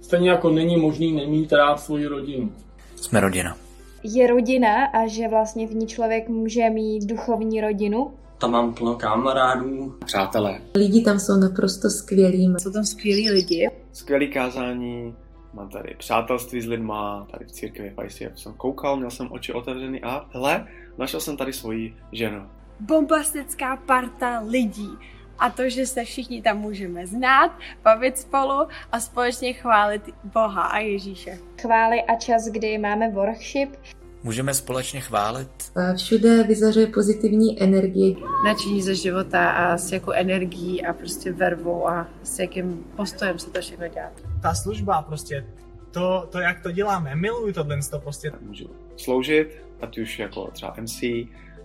Stejně 0.00 0.30
jako 0.30 0.50
není 0.50 0.76
možný 0.76 1.12
nemít 1.12 1.52
rád 1.52 1.80
svoji 1.80 2.06
rodinu. 2.06 2.52
Jsme 2.96 3.20
rodina. 3.20 3.56
Je 4.02 4.26
rodina 4.26 4.84
a 4.84 5.06
že 5.06 5.28
vlastně 5.28 5.66
v 5.66 5.74
ní 5.74 5.86
člověk 5.86 6.28
může 6.28 6.70
mít 6.70 7.06
duchovní 7.06 7.60
rodinu. 7.60 8.14
Tam 8.42 8.50
mám 8.50 8.74
plno 8.74 8.94
kamarádů. 8.94 9.98
Přátelé. 10.04 10.60
Lidi 10.74 11.02
tam 11.02 11.18
jsou 11.18 11.36
naprosto 11.36 11.90
skvělí. 11.90 12.54
Jsou 12.58 12.72
tam 12.72 12.84
skvělí 12.84 13.30
lidi. 13.30 13.70
Skvělý 13.92 14.30
kázání, 14.30 15.14
mám 15.54 15.68
tady 15.68 15.94
přátelství 15.98 16.60
s 16.60 16.66
lidma, 16.66 17.26
tady 17.30 17.44
v 17.44 17.52
církvi 17.52 17.94
v 17.96 18.04
ICF 18.04 18.40
jsem 18.40 18.54
koukal, 18.54 18.96
měl 18.96 19.10
jsem 19.10 19.32
oči 19.32 19.52
otevřený 19.52 20.02
a 20.02 20.26
hele, 20.32 20.66
našel 20.98 21.20
jsem 21.20 21.36
tady 21.36 21.52
svoji 21.52 21.96
ženu. 22.12 22.48
Bombastická 22.80 23.76
parta 23.76 24.40
lidí 24.40 24.90
a 25.38 25.50
to, 25.50 25.68
že 25.68 25.86
se 25.86 26.04
všichni 26.04 26.42
tam 26.42 26.58
můžeme 26.58 27.06
znát, 27.06 27.58
bavit 27.84 28.18
spolu 28.18 28.66
a 28.92 29.00
společně 29.00 29.52
chválit 29.52 30.02
Boha 30.24 30.62
a 30.62 30.78
Ježíše. 30.78 31.38
Chvály 31.60 32.02
a 32.02 32.16
čas, 32.16 32.48
kdy 32.48 32.78
máme 32.78 33.10
worship. 33.10 33.76
Můžeme 34.24 34.54
společně 34.54 35.00
chválit. 35.00 35.48
A 35.76 35.94
všude 35.94 36.42
vyzařuje 36.42 36.86
pozitivní 36.86 37.62
energie. 37.62 38.16
Načení 38.44 38.82
ze 38.82 38.94
života 38.94 39.50
a 39.50 39.78
s 39.78 39.92
jakou 39.92 40.12
energií 40.12 40.84
a 40.84 40.92
prostě 40.92 41.32
vervou 41.32 41.88
a 41.88 42.08
s 42.22 42.38
jakým 42.38 42.84
postojem 42.96 43.38
se 43.38 43.50
to 43.50 43.60
všechno 43.60 43.88
dělá. 43.88 44.10
Ta 44.42 44.54
služba 44.54 45.02
prostě, 45.02 45.46
to, 45.90 46.28
to 46.30 46.38
jak 46.38 46.62
to 46.62 46.70
děláme, 46.70 47.16
miluju 47.16 47.52
tohle 47.52 47.78
to 47.90 47.98
prostě. 47.98 48.32
Můžu 48.40 48.70
sloužit, 48.96 49.62
ať 49.80 49.98
už 49.98 50.18
jako 50.18 50.50
třeba 50.50 50.74
MC, 50.80 51.02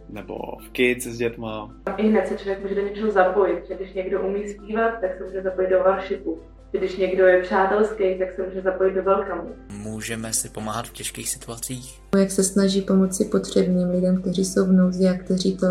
nebo 0.10 0.36
v 0.66 0.70
kids 0.70 1.06
s 1.06 1.18
dětma. 1.18 1.76
I 1.98 2.08
hned 2.08 2.28
se 2.28 2.38
člověk 2.38 2.62
může 2.62 2.76
do 2.76 2.82
něčeho 2.82 3.12
zapojit, 3.12 3.68
že 3.68 3.76
když 3.76 3.94
někdo 3.94 4.22
umí 4.22 4.50
zpívat, 4.50 5.02
tak 5.02 5.18
se 5.18 5.24
může 5.24 5.42
zapojit 5.42 5.70
do 5.70 5.84
worshipu. 5.84 6.42
Když 6.72 6.98
někdo 6.98 7.26
je 7.26 7.42
přátelský, 7.44 8.04
tak 8.20 8.36
se 8.36 8.44
může 8.48 8.62
zapojit 8.62 8.94
do 8.94 9.04
welcome. 9.04 9.42
Můžeme 9.70 10.34
si 10.34 10.50
pomáhat 10.50 10.88
v 10.88 10.94
těžkých 10.94 11.30
situacích. 11.30 12.02
Jak 12.18 12.32
se 12.32 12.44
snaží 12.44 12.82
pomoci 12.82 13.26
potřebným 13.26 13.90
lidem, 13.90 14.22
kteří 14.22 14.46
jsou 14.46 14.66
v 14.66 14.72
nouzi 14.72 15.08
a 15.08 15.14
kteří 15.14 15.58
to 15.58 15.68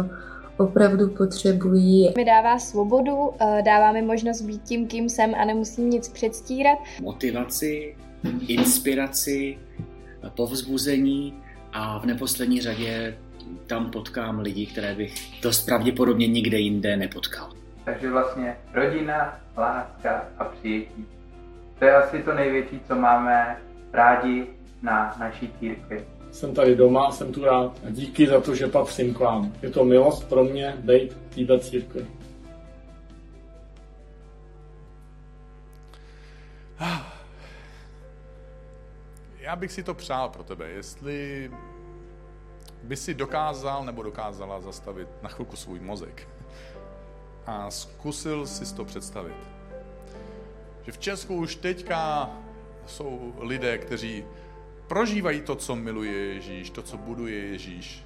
opravdu 0.57 1.09
potřebují. 1.09 2.13
Mi 2.17 2.25
dává 2.25 2.59
svobodu, 2.59 3.31
eh, 3.41 3.63
dává 3.63 3.93
mi 3.93 4.03
možnost 4.03 4.43
být 4.43 4.63
tím, 4.63 4.87
kým 4.87 5.09
jsem 5.09 5.35
a 5.35 5.45
nemusím 5.45 5.91
nic 5.91 6.09
předstírat. 6.09 6.79
Motivaci, 7.01 7.97
inspiraci, 8.49 9.59
povzbuzení 10.37 11.43
a 11.73 11.99
v 11.99 12.07
neposlední 12.07 12.61
řadě 12.61 13.19
tam 13.67 13.91
potkám 13.91 14.39
lidi, 14.39 14.67
které 14.67 14.95
bych 14.95 15.15
dost 15.43 15.67
pravděpodobně 15.67 16.27
nikde 16.27 16.59
jinde 16.59 16.97
nepotkal. 16.97 17.53
Takže 17.87 18.11
vlastně 18.11 18.57
rodina, 18.75 19.39
láska 19.57 20.25
a 20.39 20.45
přijetí. 20.45 21.07
To 21.79 21.85
je 21.85 21.95
asi 21.95 22.23
to 22.23 22.35
největší, 22.35 22.81
co 22.89 22.95
máme 22.95 23.61
rádi 23.93 24.47
na 24.83 25.17
naší 25.19 25.53
církvi. 25.59 26.05
Jsem 26.33 26.55
tady 26.55 26.77
doma, 26.77 27.11
jsem 27.11 27.33
tu 27.33 27.45
rád 27.45 27.73
a 27.87 27.91
díky 27.91 28.27
za 28.27 28.41
to, 28.41 28.55
že 28.55 28.67
patřím 28.67 29.15
k 29.15 29.19
vám. 29.19 29.53
Je 29.63 29.71
to 29.71 29.85
milost 29.85 30.29
pro 30.29 30.45
mě 30.45 30.77
být 30.79 31.13
v 31.13 31.35
této 31.35 31.59
církvi. 31.59 32.07
Já 39.39 39.57
bych 39.57 39.73
si 39.73 39.83
to 39.83 39.95
přál 39.95 40.29
pro 40.29 40.43
tebe, 40.43 40.69
jestli 40.69 41.51
by 42.83 42.97
si 42.97 43.15
dokázal 43.15 43.85
nebo 43.85 44.03
dokázala 44.03 44.61
zastavit 44.61 45.09
na 45.23 45.29
chvilku 45.29 45.57
svůj 45.57 45.81
mozek 45.81 46.29
a 47.47 47.71
zkusil 47.71 48.47
si 48.47 48.75
to 48.75 48.85
představit. 48.85 49.37
Že 50.83 50.93
v 50.93 50.99
Česku 50.99 51.37
už 51.37 51.57
teďka 51.57 52.31
jsou 52.87 53.35
lidé, 53.39 53.79
kteří 53.79 54.25
prožívají 54.87 55.41
to, 55.41 55.57
co 55.57 55.77
miluje 55.77 56.13
Ježíš, 56.13 56.71
to, 56.71 56.83
co 56.83 56.97
buduje 56.97 57.39
Ježíš 57.39 58.05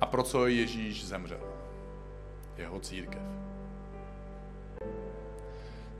a 0.00 0.06
pro 0.06 0.22
co 0.22 0.46
Ježíš 0.46 1.06
zemřel. 1.06 1.40
Jeho 2.56 2.80
církev. 2.80 3.22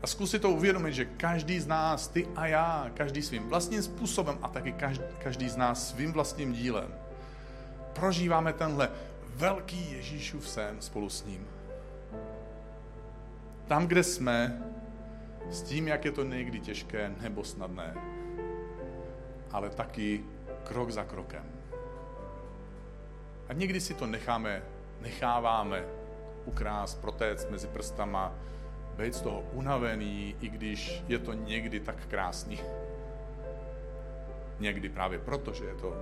A 0.03 0.07
zkus 0.07 0.31
si 0.31 0.39
to 0.39 0.51
uvědomit, 0.51 0.95
že 0.95 1.05
každý 1.05 1.61
z 1.61 1.67
nás, 1.67 2.09
ty 2.09 2.29
a 2.37 2.47
já, 2.47 2.91
každý 2.95 3.23
svým 3.23 3.49
vlastním 3.49 3.83
způsobem 3.83 4.39
a 4.43 4.49
taky 4.49 4.73
každý, 4.73 5.05
každý 5.19 5.49
z 5.49 5.57
nás 5.57 5.89
svým 5.89 6.13
vlastním 6.13 6.53
dílem, 6.53 6.95
prožíváme 7.93 8.53
tenhle 8.53 8.91
velký 9.35 9.93
Ježíšův 9.93 10.49
sen 10.49 10.77
spolu 10.81 11.11
s 11.11 11.25
ním. 11.25 11.47
Tam, 13.71 13.87
kde 13.87 14.03
jsme, 14.03 14.63
s 15.51 15.63
tím, 15.63 15.89
jak 15.89 16.05
je 16.05 16.13
to 16.13 16.25
někdy 16.25 16.61
těžké 16.61 17.15
nebo 17.21 17.45
snadné, 17.45 17.95
ale 19.51 19.71
taky 19.71 20.25
krok 20.65 20.91
za 20.91 21.05
krokem. 21.05 21.45
A 23.49 23.53
někdy 23.53 23.81
si 23.81 23.95
to 23.95 24.07
necháme, 24.07 24.63
necháváme 25.01 25.85
ukrást, 26.45 27.01
protéct 27.01 27.51
mezi 27.51 27.67
prstama, 27.67 28.35
být 28.97 29.15
z 29.15 29.21
toho 29.21 29.41
unavený, 29.53 30.37
i 30.41 30.49
když 30.49 31.05
je 31.09 31.19
to 31.19 31.33
někdy 31.33 31.81
tak 31.81 32.07
krásný. 32.07 32.61
Někdy 34.61 34.89
právě 34.89 35.19
proto, 35.19 35.53
že 35.53 35.65
je 35.65 35.75
to 35.75 35.97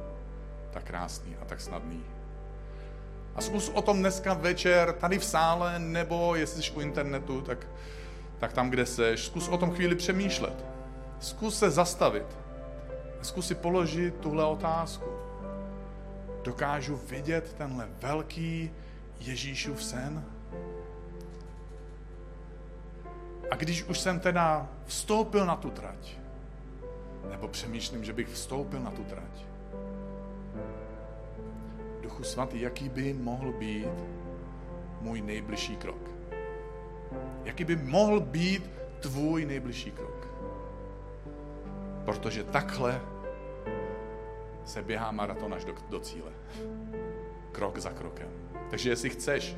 tak 0.70 0.84
krásný 0.84 1.36
a 1.36 1.44
tak 1.44 1.60
snadný. 1.60 2.04
A 3.38 3.40
zkus 3.40 3.68
o 3.74 3.82
tom 3.82 3.98
dneska 3.98 4.34
večer 4.34 4.92
tady 4.92 5.18
v 5.18 5.24
sále, 5.24 5.78
nebo 5.78 6.34
jestli 6.34 6.62
jsi 6.62 6.70
u 6.70 6.80
internetu, 6.80 7.40
tak, 7.40 7.66
tak 8.38 8.52
tam, 8.52 8.70
kde 8.70 8.86
seš, 8.86 9.24
zkus 9.24 9.48
o 9.48 9.58
tom 9.58 9.70
chvíli 9.70 9.94
přemýšlet. 9.94 10.64
Zkus 11.20 11.58
se 11.58 11.70
zastavit. 11.70 12.26
Zkus 13.22 13.46
si 13.46 13.54
položit 13.54 14.14
tuhle 14.14 14.44
otázku. 14.44 15.10
Dokážu 16.44 16.96
vidět 16.96 17.54
tenhle 17.58 17.88
velký 18.00 18.70
Ježíšův 19.20 19.84
sen? 19.84 20.24
A 23.50 23.56
když 23.56 23.84
už 23.84 23.98
jsem 23.98 24.20
teda 24.20 24.68
vstoupil 24.86 25.46
na 25.46 25.56
tu 25.56 25.70
trať, 25.70 26.16
nebo 27.30 27.48
přemýšlím, 27.48 28.04
že 28.04 28.12
bych 28.12 28.28
vstoupil 28.28 28.80
na 28.80 28.90
tu 28.90 29.04
trať, 29.04 29.46
Duchu 32.08 32.24
Svatý, 32.24 32.60
jaký 32.60 32.88
by 32.88 33.12
mohl 33.12 33.52
být 33.52 33.88
můj 35.00 35.22
nejbližší 35.22 35.76
krok? 35.76 36.10
Jaký 37.44 37.64
by 37.64 37.76
mohl 37.76 38.20
být 38.20 38.70
tvůj 39.00 39.46
nejbližší 39.46 39.90
krok? 39.90 40.28
Protože 42.04 42.44
takhle 42.44 43.00
se 44.64 44.82
běhá 44.82 45.10
maraton 45.10 45.54
až 45.54 45.64
do, 45.64 45.74
do 45.88 46.00
cíle. 46.00 46.32
Krok 47.52 47.78
za 47.78 47.90
krokem. 47.90 48.28
Takže 48.70 48.90
jestli 48.90 49.10
chceš, 49.10 49.56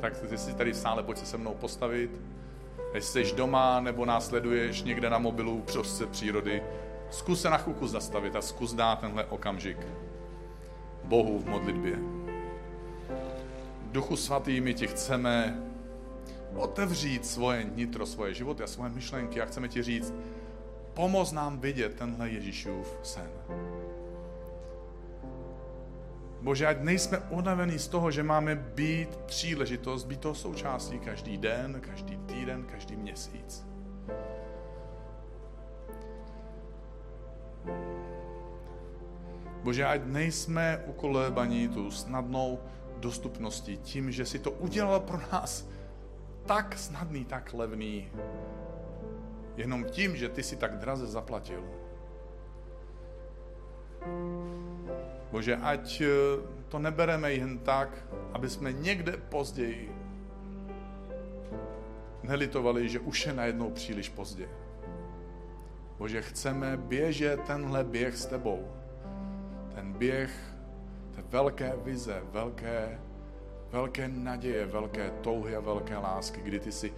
tak 0.00 0.16
si 0.36 0.54
tady 0.54 0.72
v 0.72 0.76
sále 0.76 1.02
pojď 1.02 1.18
se 1.18 1.26
se 1.26 1.38
mnou 1.38 1.54
postavit. 1.54 2.10
Jestli 2.94 3.24
jsi 3.24 3.36
doma 3.36 3.80
nebo 3.80 4.04
následuješ 4.04 4.82
někde 4.82 5.10
na 5.10 5.18
mobilu 5.18 5.62
prostě 5.72 6.06
přírody, 6.06 6.62
zkus 7.10 7.42
se 7.42 7.50
na 7.50 7.58
chvilku 7.58 7.86
zastavit 7.86 8.36
a 8.36 8.42
zkus 8.42 8.74
dát 8.74 9.00
tenhle 9.00 9.24
okamžik 9.24 9.78
Bohu 11.04 11.38
v 11.38 11.46
modlitbě. 11.46 11.98
Duchu 13.92 14.16
svatý, 14.16 14.60
my 14.60 14.74
ti 14.74 14.86
chceme 14.86 15.62
otevřít 16.56 17.26
svoje 17.26 17.64
nitro, 17.64 18.06
svoje 18.06 18.34
životy 18.34 18.62
a 18.62 18.66
svoje 18.66 18.90
myšlenky 18.90 19.40
a 19.40 19.44
chceme 19.44 19.68
ti 19.68 19.82
říct, 19.82 20.14
pomoz 20.94 21.32
nám 21.32 21.60
vidět 21.60 21.94
tenhle 21.94 22.30
Ježíšův 22.30 22.98
sen. 23.02 23.30
Bože, 26.40 26.66
ať 26.66 26.80
nejsme 26.80 27.18
unavení 27.18 27.78
z 27.78 27.88
toho, 27.88 28.10
že 28.10 28.22
máme 28.22 28.54
být 28.54 29.16
příležitost, 29.16 30.04
být 30.04 30.20
toho 30.20 30.34
součástí 30.34 30.98
každý 30.98 31.38
den, 31.38 31.80
každý 31.80 32.16
týden, 32.16 32.64
každý 32.64 32.96
měsíc. 32.96 33.64
Bože, 39.64 39.80
ať 39.80 40.04
nejsme 40.04 40.84
ukolébaní 40.86 41.68
tu 41.68 41.90
snadnou 41.90 42.60
dostupností 43.00 43.76
tím, 43.76 44.12
že 44.12 44.26
si 44.28 44.38
to 44.38 44.50
udělal 44.50 45.00
pro 45.00 45.20
nás 45.32 45.68
tak 46.46 46.78
snadný, 46.78 47.24
tak 47.24 47.52
levný, 47.56 48.12
jenom 49.56 49.84
tím, 49.84 50.16
že 50.16 50.28
ty 50.28 50.42
si 50.42 50.56
tak 50.56 50.78
draze 50.78 51.06
zaplatil. 51.06 51.64
Bože, 55.32 55.56
ať 55.56 56.00
eh, 56.00 56.08
to 56.68 56.78
nebereme 56.78 57.32
jen 57.32 57.58
tak, 57.58 58.04
aby 58.32 58.50
jsme 58.50 58.72
někde 58.72 59.16
později 59.16 59.88
nelitovali, 62.22 62.88
že 62.88 63.00
už 63.00 63.26
je 63.26 63.32
najednou 63.32 63.70
příliš 63.70 64.08
pozdě. 64.08 64.48
Bože, 65.98 66.22
chceme 66.22 66.76
běžet 66.76 67.40
tenhle 67.40 67.84
běh 67.84 68.16
s 68.16 68.26
tebou 68.26 68.83
ten 69.74 69.92
běh 69.92 70.54
té 71.14 71.22
velké 71.22 71.72
vize, 71.84 72.22
velké, 72.32 73.00
velké 73.70 74.08
naděje, 74.08 74.66
velké 74.66 75.10
touhy 75.10 75.56
a 75.56 75.60
velké 75.60 75.96
lásky, 75.96 76.40
kdy 76.40 76.60
ty 76.60 76.72
si 76.72 76.92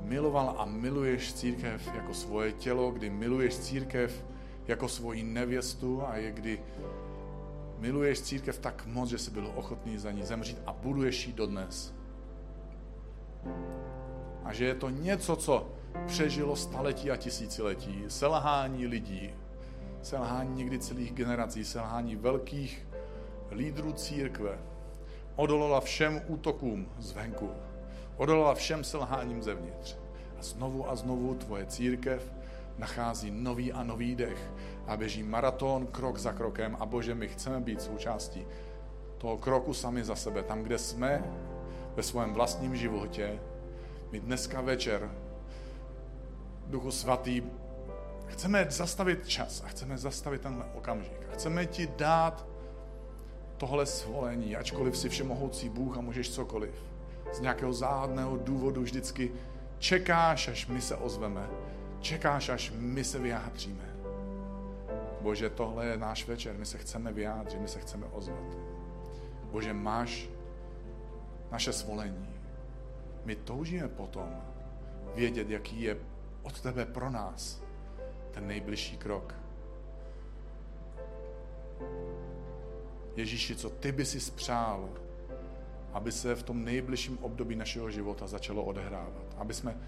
miloval 0.00 0.54
a 0.58 0.64
miluješ 0.64 1.32
církev 1.32 1.94
jako 1.94 2.14
svoje 2.14 2.52
tělo, 2.52 2.90
kdy 2.90 3.10
miluješ 3.10 3.58
církev 3.58 4.24
jako 4.66 4.88
svoji 4.88 5.22
nevěstu 5.22 6.02
a 6.06 6.16
je 6.16 6.32
kdy 6.32 6.60
miluješ 7.78 8.20
církev 8.20 8.58
tak 8.58 8.86
moc, 8.86 9.08
že 9.08 9.18
jsi 9.18 9.30
byl 9.30 9.52
ochotný 9.54 9.98
za 9.98 10.10
ní 10.10 10.22
zemřít 10.22 10.58
a 10.66 10.72
buduješ 10.72 11.26
ji 11.26 11.32
dodnes. 11.32 11.94
A 14.44 14.52
že 14.52 14.64
je 14.64 14.74
to 14.74 14.90
něco, 14.90 15.36
co 15.36 15.68
přežilo 16.06 16.56
staletí 16.56 17.10
a 17.10 17.16
tisíciletí, 17.16 18.04
selhání 18.08 18.86
lidí, 18.86 19.34
selhání 20.06 20.54
někdy 20.54 20.78
celých 20.78 21.12
generací, 21.12 21.64
selhání 21.64 22.16
velkých 22.16 22.86
lídrů 23.50 23.92
církve, 23.92 24.58
odolala 25.36 25.80
všem 25.80 26.22
útokům 26.26 26.88
zvenku, 26.98 27.50
odolala 28.16 28.54
všem 28.54 28.84
selháním 28.84 29.42
zevnitř. 29.42 29.96
A 30.38 30.42
znovu 30.42 30.90
a 30.90 30.96
znovu 30.96 31.34
tvoje 31.34 31.66
církev 31.66 32.32
nachází 32.78 33.30
nový 33.30 33.72
a 33.72 33.82
nový 33.82 34.14
dech 34.14 34.50
a 34.86 34.96
běží 34.96 35.22
maraton 35.22 35.86
krok 35.86 36.18
za 36.18 36.32
krokem 36.32 36.76
a 36.80 36.86
Bože, 36.86 37.14
my 37.14 37.28
chceme 37.28 37.60
být 37.60 37.82
součástí 37.82 38.46
toho 39.18 39.38
kroku 39.38 39.74
sami 39.74 40.04
za 40.04 40.14
sebe, 40.14 40.42
tam, 40.42 40.62
kde 40.62 40.78
jsme 40.78 41.24
ve 41.96 42.02
svém 42.02 42.34
vlastním 42.34 42.76
životě. 42.76 43.38
My 44.12 44.20
dneska 44.20 44.60
večer, 44.60 45.10
Duchu 46.66 46.90
Svatý, 46.90 47.42
Chceme 48.26 48.66
zastavit 48.70 49.28
čas 49.28 49.62
a 49.66 49.68
chceme 49.68 49.98
zastavit 49.98 50.40
tenhle 50.40 50.64
okamžik. 50.74 51.26
A 51.30 51.34
chceme 51.34 51.66
ti 51.66 51.86
dát 51.96 52.46
tohle 53.56 53.86
svolení, 53.86 54.56
ačkoliv 54.56 54.96
si 54.96 55.08
všemohoucí 55.08 55.68
Bůh 55.68 55.98
a 55.98 56.00
můžeš 56.00 56.30
cokoliv. 56.30 56.74
Z 57.32 57.40
nějakého 57.40 57.72
záhadného 57.72 58.36
důvodu 58.36 58.82
vždycky 58.82 59.32
čekáš, 59.78 60.48
až 60.48 60.66
my 60.66 60.80
se 60.80 60.96
ozveme. 60.96 61.48
Čekáš, 62.00 62.48
až 62.48 62.72
my 62.76 63.04
se 63.04 63.18
vyjádříme. 63.18 63.96
Bože, 65.20 65.50
tohle 65.50 65.86
je 65.86 65.96
náš 65.96 66.26
večer, 66.26 66.54
my 66.58 66.66
se 66.66 66.78
chceme 66.78 67.12
vyjádřit, 67.12 67.60
my 67.60 67.68
se 67.68 67.80
chceme 67.80 68.06
ozvat. 68.06 68.56
Bože, 69.50 69.72
máš 69.72 70.28
naše 71.50 71.72
svolení. 71.72 72.34
My 73.24 73.36
toužíme 73.36 73.88
potom 73.88 74.42
vědět, 75.14 75.50
jaký 75.50 75.82
je 75.82 75.96
od 76.42 76.60
tebe 76.60 76.86
pro 76.86 77.10
nás 77.10 77.65
ten 78.36 78.46
nejbližší 78.46 78.96
krok. 78.96 79.34
Ježíši, 83.16 83.56
co 83.56 83.70
ty 83.70 83.92
by 83.92 84.04
si 84.04 84.20
spřál, 84.20 84.88
aby 85.92 86.12
se 86.12 86.34
v 86.34 86.42
tom 86.42 86.64
nejbližším 86.64 87.18
období 87.18 87.56
našeho 87.56 87.90
života 87.90 88.26
začalo 88.26 88.64
odehrávat. 88.64 89.34
Aby 89.36 89.54
jsme 89.54 89.80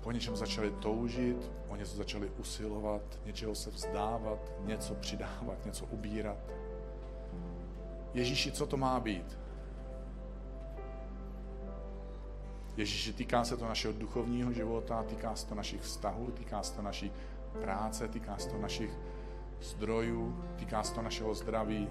po 0.00 0.12
něčem 0.12 0.36
začali 0.36 0.70
toužit, 0.70 1.52
o 1.68 1.76
něco 1.76 1.96
začali 1.96 2.30
usilovat, 2.38 3.02
něčeho 3.24 3.54
se 3.54 3.70
vzdávat, 3.70 4.52
něco 4.60 4.94
přidávat, 4.94 5.66
něco 5.66 5.86
ubírat. 5.86 6.52
Ježíši, 8.14 8.52
co 8.52 8.66
to 8.66 8.76
má 8.76 9.00
být? 9.00 9.38
Ježíši, 12.76 13.12
týká 13.12 13.44
se 13.44 13.56
to 13.56 13.68
našeho 13.68 13.94
duchovního 13.94 14.52
života, 14.52 15.02
týká 15.02 15.34
se 15.34 15.46
to 15.46 15.54
našich 15.54 15.80
vztahů, 15.80 16.30
týká 16.30 16.62
se 16.62 16.74
to 16.74 16.82
naší 16.82 17.12
práce, 17.60 18.08
týká 18.08 18.36
se 18.38 18.48
to 18.48 18.58
našich 18.58 18.90
zdrojů, 19.60 20.44
týká 20.56 20.82
se 20.82 20.94
to 20.94 21.02
našeho 21.02 21.34
zdraví. 21.34 21.88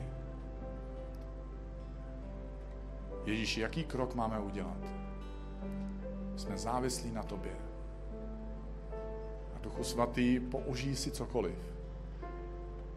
Ježíši, 3.25 3.61
jaký 3.61 3.83
krok 3.83 4.15
máme 4.15 4.39
udělat? 4.39 4.77
Jsme 6.35 6.57
závislí 6.57 7.11
na 7.11 7.23
tobě. 7.23 7.55
A 9.55 9.59
Duchu 9.61 9.83
svatý, 9.83 10.39
použij 10.39 10.95
si 10.95 11.11
cokoliv. 11.11 11.55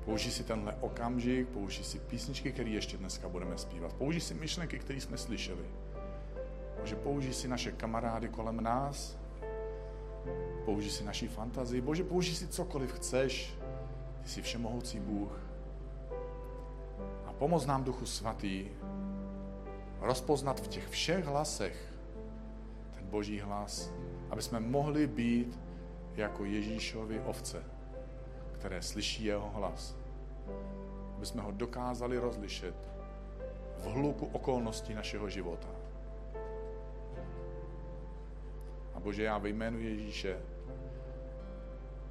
Použij 0.05 0.33
si 0.33 0.45
tenhle 0.45 0.75
okamžik, 0.81 1.49
použij 1.49 1.85
si 1.85 1.99
písničky, 1.99 2.53
které 2.53 2.71
ještě 2.71 2.97
dneska 2.97 3.29
budeme 3.29 3.59
zpívat. 3.59 3.93
Použij 3.93 4.21
si 4.21 4.35
myšlenky, 4.35 4.79
které 4.79 5.01
jsme 5.01 5.19
slyšeli. 5.19 5.65
Bože, 6.85 6.97
použij 6.97 7.33
si 7.33 7.49
naše 7.49 7.73
kamarády 7.73 8.29
kolem 8.29 8.61
nás, 8.61 9.17
použij 10.65 10.91
si 10.91 11.05
naší 11.05 11.29
fantazii, 11.29 11.81
Bože, 11.81 12.05
použij 12.05 12.35
si 12.35 12.49
cokoliv 12.49 12.93
chceš, 12.93 13.57
ty 14.23 14.29
jsi 14.29 14.43
všemohoucí 14.43 15.01
Bůh. 15.01 15.33
A 17.27 17.33
pomoz 17.33 17.67
nám, 17.67 17.85
Duchu 17.85 18.07
Svatý, 18.07 18.69
rozpoznat 20.01 20.61
v 20.61 20.69
těch 20.69 20.89
všech 20.89 21.25
hlasech 21.25 21.95
ten 22.95 23.07
Boží 23.07 23.41
hlas, 23.41 23.93
aby 24.31 24.43
jsme 24.43 24.61
mohli 24.61 25.07
být 25.07 25.61
jako 26.15 26.45
Ježíšovi 26.45 27.21
ovce, 27.21 27.65
které 28.53 28.83
slyší 28.83 29.25
jeho 29.25 29.51
hlas. 29.51 29.97
Aby 31.17 31.27
jsme 31.27 31.43
ho 31.43 31.51
dokázali 31.51 32.19
rozlišit 32.19 32.77
v 33.79 33.85
hluku 33.85 34.27
okolností 34.33 34.95
našeho 34.95 35.29
života. 35.29 35.84
Bože, 39.05 39.23
já 39.23 39.39
ve 39.39 39.49
jménu 39.49 39.79
Ježíše 39.79 40.39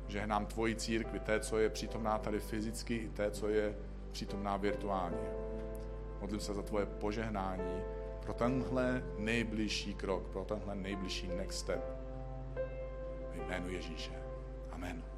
žehnám 0.08 0.46
tvoji 0.46 0.76
církvi, 0.76 1.20
té, 1.20 1.40
co 1.40 1.58
je 1.58 1.70
přítomná 1.70 2.18
tady 2.18 2.40
fyzicky, 2.40 2.96
i 2.96 3.10
té, 3.10 3.32
co 3.32 3.50
je 3.50 3.76
přítomná 4.12 4.58
virtuálně. 4.58 5.18
Modlím 6.22 6.40
se 6.40 6.54
za 6.54 6.62
tvoje 6.62 6.86
požehnání 6.86 7.82
pro 8.24 8.34
tenhle 8.34 9.04
nejbližší 9.18 9.94
krok, 9.94 10.28
pro 10.28 10.46
tenhle 10.46 10.76
nejbližší 10.76 11.28
next 11.28 11.60
step. 11.60 11.84
Ve 13.36 13.46
jménu 13.46 13.70
Ježíše. 13.70 14.12
Amen. 14.72 15.13